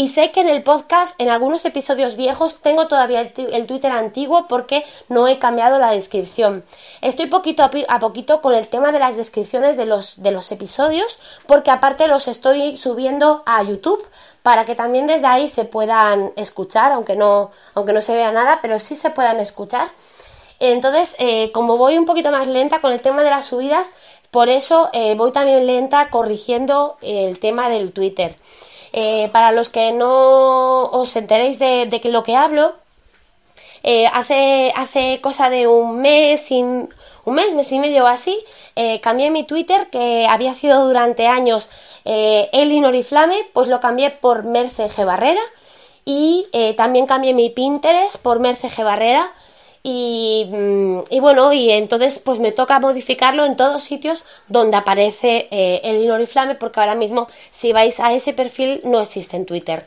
y 0.00 0.08
sé 0.08 0.30
que 0.30 0.40
en 0.40 0.48
el 0.48 0.62
podcast, 0.62 1.14
en 1.20 1.28
algunos 1.28 1.62
episodios 1.66 2.16
viejos, 2.16 2.62
tengo 2.62 2.88
todavía 2.88 3.20
el, 3.20 3.66
Twitter 3.66 3.92
antiguo 3.92 4.46
porque 4.48 4.82
no 5.10 5.28
he 5.28 5.38
cambiado 5.38 5.78
la 5.78 5.90
descripción. 5.90 6.64
Estoy 7.02 7.26
poquito 7.26 7.62
a, 7.62 7.98
poquito 7.98 8.40
con 8.40 8.54
el 8.54 8.66
tema 8.68 8.92
de 8.92 8.98
las 8.98 9.18
descripciones 9.18 9.76
de 9.76 9.84
los, 9.84 10.22
de 10.22 10.30
los 10.30 10.50
episodios 10.52 11.20
porque 11.46 11.70
aparte 11.70 12.08
los 12.08 12.28
estoy 12.28 12.78
subiendo 12.78 13.42
a 13.44 13.62
YouTube 13.62 14.02
para 14.42 14.64
que 14.64 14.74
también 14.74 15.06
desde 15.06 15.26
ahí 15.26 15.50
se 15.50 15.66
puedan 15.66 16.32
escuchar, 16.36 16.92
aunque 16.92 17.14
no, 17.14 17.50
aunque 17.74 17.92
no 17.92 18.00
se 18.00 18.14
vea 18.14 18.32
nada, 18.32 18.60
pero 18.62 18.78
sí 18.78 18.96
se 18.96 19.10
puedan 19.10 19.38
escuchar. 19.38 19.88
Entonces, 20.60 21.14
eh, 21.18 21.52
como 21.52 21.76
voy 21.76 21.98
un 21.98 22.06
poquito 22.06 22.30
más 22.30 22.48
lenta 22.48 22.80
con 22.80 22.92
el 22.92 23.02
tema 23.02 23.22
de 23.22 23.28
las 23.28 23.44
subidas, 23.44 23.88
por 24.30 24.48
eso 24.48 24.88
eh, 24.94 25.14
voy 25.14 25.30
también 25.30 25.66
lenta 25.66 26.08
corrigiendo 26.08 26.96
el 27.02 27.38
tema 27.38 27.68
del 27.68 27.92
Twitter. 27.92 28.34
Eh, 28.92 29.28
para 29.32 29.52
los 29.52 29.68
que 29.68 29.92
no 29.92 30.82
os 30.84 31.14
enteréis 31.16 31.58
de, 31.58 31.86
de 31.86 32.10
lo 32.10 32.22
que 32.22 32.36
hablo, 32.36 32.74
eh, 33.82 34.06
hace, 34.12 34.72
hace 34.74 35.20
cosa 35.20 35.48
de 35.48 35.66
un 35.66 36.00
mes, 36.00 36.50
un 36.50 36.88
mes, 37.26 37.54
mes 37.54 37.72
y 37.72 37.78
medio 37.78 38.04
o 38.04 38.06
así, 38.08 38.36
eh, 38.76 39.00
cambié 39.00 39.30
mi 39.30 39.44
Twitter, 39.44 39.88
que 39.90 40.26
había 40.28 40.54
sido 40.54 40.86
durante 40.86 41.26
años 41.28 41.70
Elinor 42.04 42.94
y 42.94 43.02
Flame, 43.02 43.46
pues 43.52 43.68
lo 43.68 43.80
cambié 43.80 44.10
por 44.10 44.42
Merce 44.44 44.86
G. 44.86 45.04
Barrera. 45.04 45.42
Y 46.04 46.48
también 46.76 47.06
cambié 47.06 47.34
mi 47.34 47.50
Pinterest 47.50 48.16
por 48.16 48.40
Merce 48.40 48.68
G. 48.68 48.84
Barrera. 48.84 49.32
Mm, 49.82 51.00
y, 51.10 51.20
bueno, 51.20 51.52
y 51.52 51.70
entonces 51.70 52.18
pues 52.18 52.38
me 52.38 52.52
toca 52.52 52.78
modificarlo 52.80 53.44
en 53.46 53.56
todos 53.56 53.82
sitios 53.82 54.24
donde 54.48 54.76
aparece 54.76 55.48
eh, 55.50 55.80
el 55.84 56.02
Inoriflame 56.04 56.54
porque 56.54 56.80
ahora 56.80 56.94
mismo 56.94 57.28
si 57.50 57.72
vais 57.72 57.98
a 58.00 58.12
ese 58.12 58.34
perfil 58.34 58.80
no 58.84 59.00
existe 59.00 59.36
en 59.36 59.46
Twitter 59.46 59.86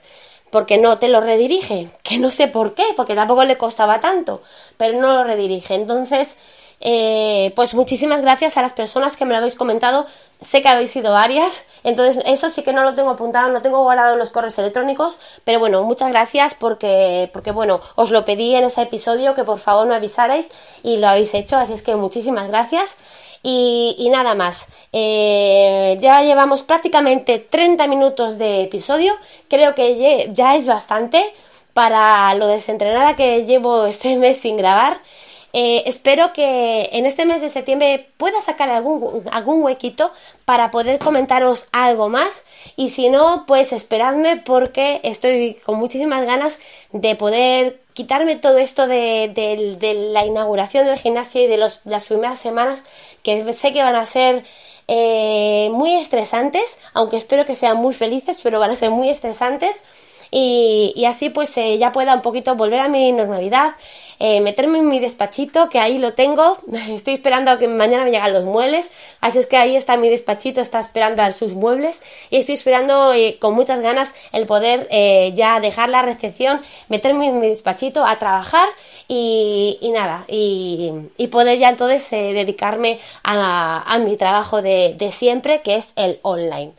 porque 0.49 0.77
no 0.77 0.99
te 0.99 1.07
lo 1.09 1.19
redirige, 1.21 1.89
que 2.03 2.19
no 2.19 2.29
sé 2.29 2.47
por 2.47 2.75
qué, 2.75 2.83
porque 2.95 3.15
tampoco 3.15 3.43
le 3.43 3.57
costaba 3.57 3.99
tanto, 3.99 4.43
pero 4.77 4.99
no 4.99 5.15
lo 5.17 5.23
redirige. 5.23 5.73
Entonces, 5.73 6.37
eh, 6.79 7.53
pues 7.55 7.73
muchísimas 7.73 8.21
gracias 8.21 8.57
a 8.57 8.61
las 8.61 8.73
personas 8.73 9.15
que 9.15 9.25
me 9.25 9.31
lo 9.31 9.37
habéis 9.37 9.55
comentado. 9.55 10.05
Sé 10.41 10.61
que 10.61 10.67
habéis 10.67 10.91
sido 10.91 11.13
varias, 11.13 11.65
entonces 11.83 12.23
eso 12.25 12.49
sí 12.49 12.63
que 12.63 12.73
no 12.73 12.83
lo 12.83 12.93
tengo 12.93 13.11
apuntado, 13.11 13.51
no 13.51 13.61
tengo 13.61 13.81
guardado 13.83 14.13
en 14.13 14.19
los 14.19 14.29
correos 14.29 14.57
electrónicos, 14.57 15.17
pero 15.45 15.59
bueno, 15.59 15.83
muchas 15.83 16.09
gracias 16.09 16.55
porque, 16.55 17.29
porque 17.31 17.51
bueno, 17.51 17.79
os 17.95 18.11
lo 18.11 18.25
pedí 18.25 18.53
en 18.55 18.65
ese 18.65 18.81
episodio 18.81 19.33
que 19.33 19.45
por 19.45 19.59
favor 19.59 19.87
no 19.87 19.95
avisarais 19.95 20.49
y 20.83 20.97
lo 20.97 21.07
habéis 21.07 21.33
hecho, 21.33 21.57
así 21.57 21.73
es 21.73 21.81
que 21.81 21.95
muchísimas 21.95 22.49
gracias. 22.49 22.97
Y, 23.45 24.07
nada 24.09 24.35
más. 24.35 24.67
Eh, 24.93 25.97
ya 25.99 26.21
llevamos 26.23 26.63
prácticamente 26.63 27.39
30 27.39 27.87
minutos 27.87 28.37
de 28.37 28.63
episodio. 28.63 29.13
Creo 29.49 29.75
que 29.75 30.31
ya 30.33 30.55
es 30.55 30.65
bastante 30.65 31.21
para 31.73 32.33
lo 32.35 32.47
desentrenada 32.47 33.15
que 33.15 33.45
llevo 33.45 33.85
este 33.85 34.17
mes 34.17 34.37
sin 34.37 34.57
grabar. 34.57 34.97
Eh, 35.53 35.83
espero 35.85 36.33
que 36.33 36.89
en 36.93 37.05
este 37.05 37.25
mes 37.25 37.39
de 37.39 37.49
septiembre 37.49 38.09
pueda 38.17 38.41
sacar 38.41 38.69
algún, 38.69 39.23
algún 39.31 39.61
huequito 39.61 40.11
para 40.45 40.71
poder 40.71 40.99
comentaros 40.99 41.67
algo 41.71 42.09
más. 42.09 42.43
Y 42.75 42.89
si 42.89 43.09
no, 43.09 43.45
pues 43.45 43.71
esperadme 43.71 44.37
porque 44.37 44.99
estoy 45.03 45.55
con 45.63 45.77
muchísimas 45.77 46.25
ganas 46.25 46.57
de 46.91 47.15
poder 47.15 47.81
quitarme 47.93 48.35
todo 48.35 48.57
esto 48.57 48.87
de, 48.87 50.09
la 50.11 50.25
inauguración 50.25 50.87
del 50.87 50.97
gimnasio 50.97 51.43
y 51.43 51.47
de 51.47 51.57
las 51.57 52.05
primeras 52.07 52.39
semanas 52.39 52.83
que 53.21 53.53
sé 53.53 53.71
que 53.71 53.83
van 53.83 53.95
a 53.95 54.05
ser 54.05 54.43
eh, 54.87 55.69
muy 55.71 55.93
estresantes, 55.93 56.77
aunque 56.93 57.17
espero 57.17 57.45
que 57.45 57.55
sean 57.55 57.77
muy 57.77 57.93
felices, 57.93 58.39
pero 58.43 58.59
van 58.59 58.71
a 58.71 58.75
ser 58.75 58.89
muy 58.89 59.09
estresantes. 59.09 59.81
Y, 60.35 61.05
así 61.07 61.29
pues 61.29 61.55
eh, 61.57 61.77
ya 61.77 61.91
pueda 61.91 62.15
un 62.15 62.23
poquito 62.23 62.55
volver 62.55 62.79
a 62.79 62.87
mi 62.87 63.11
normalidad, 63.11 63.75
eh, 64.25 64.39
meterme 64.39 64.77
en 64.77 64.87
mi 64.87 65.01
despachito, 65.01 65.67
que 65.67 65.79
ahí 65.79 65.99
lo 65.99 66.13
tengo, 66.13 66.57
estoy 66.89 67.15
esperando 67.15 67.51
a 67.51 67.59
que 67.59 67.67
mañana 67.67 68.05
me 68.05 68.11
lleguen 68.11 68.31
los 68.31 68.45
muebles, 68.45 68.89
así 69.19 69.39
es 69.39 69.47
que 69.47 69.57
ahí 69.57 69.75
está 69.75 69.97
mi 69.97 70.09
despachito, 70.09 70.61
está 70.61 70.79
esperando 70.79 71.21
a 71.23 71.33
sus 71.33 71.51
muebles. 71.55 72.01
Y 72.29 72.37
estoy 72.37 72.55
esperando 72.55 73.11
eh, 73.11 73.37
con 73.41 73.53
muchas 73.53 73.81
ganas 73.81 74.13
el 74.31 74.45
poder 74.45 74.87
ya 75.33 75.59
dejar 75.59 75.89
la 75.89 76.03
recepción, 76.03 76.61
meterme 76.87 77.27
en 77.27 77.41
mi 77.41 77.49
despachito 77.49 78.05
a 78.05 78.17
trabajar 78.17 78.69
y, 79.09 79.91
nada, 79.93 80.23
y, 80.29 81.09
poder 81.29 81.59
ya 81.59 81.69
entonces 81.69 82.09
dedicarme 82.11 82.99
a, 83.23 83.99
mi 84.05 84.15
trabajo 84.15 84.61
de, 84.61 85.09
siempre, 85.11 85.61
que 85.61 85.75
es 85.75 85.91
el 85.97 86.19
online. 86.21 86.71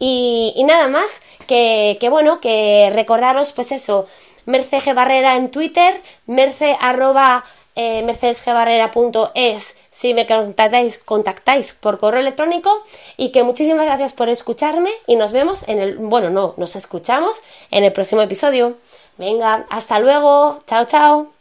y 0.00 0.64
nada 0.64 0.88
más, 0.88 1.20
que, 1.50 2.08
bueno, 2.08 2.40
que 2.40 2.90
recordaros 2.94 3.52
pues 3.52 3.72
eso, 3.72 4.06
Merce 4.46 4.78
G. 4.78 4.94
Barrera 4.94 5.36
en 5.36 5.50
Twitter, 5.50 6.00
merce 6.26 6.76
arroba 6.80 7.44
eh, 7.76 8.02
mercedesgbarrera.es 8.02 9.76
si 9.90 10.14
me 10.14 10.26
contactáis, 10.26 10.98
contactáis 10.98 11.72
por 11.72 11.98
correo 11.98 12.20
electrónico 12.20 12.70
y 13.16 13.32
que 13.32 13.42
muchísimas 13.42 13.84
gracias 13.84 14.12
por 14.12 14.28
escucharme 14.28 14.90
y 15.06 15.16
nos 15.16 15.32
vemos 15.32 15.68
en 15.68 15.80
el, 15.80 15.98
bueno, 15.98 16.30
no, 16.30 16.54
nos 16.56 16.76
escuchamos 16.76 17.36
en 17.70 17.84
el 17.84 17.92
próximo 17.92 18.22
episodio. 18.22 18.76
Venga, 19.18 19.66
hasta 19.68 19.98
luego, 20.00 20.62
chao, 20.66 20.86
chao. 20.86 21.39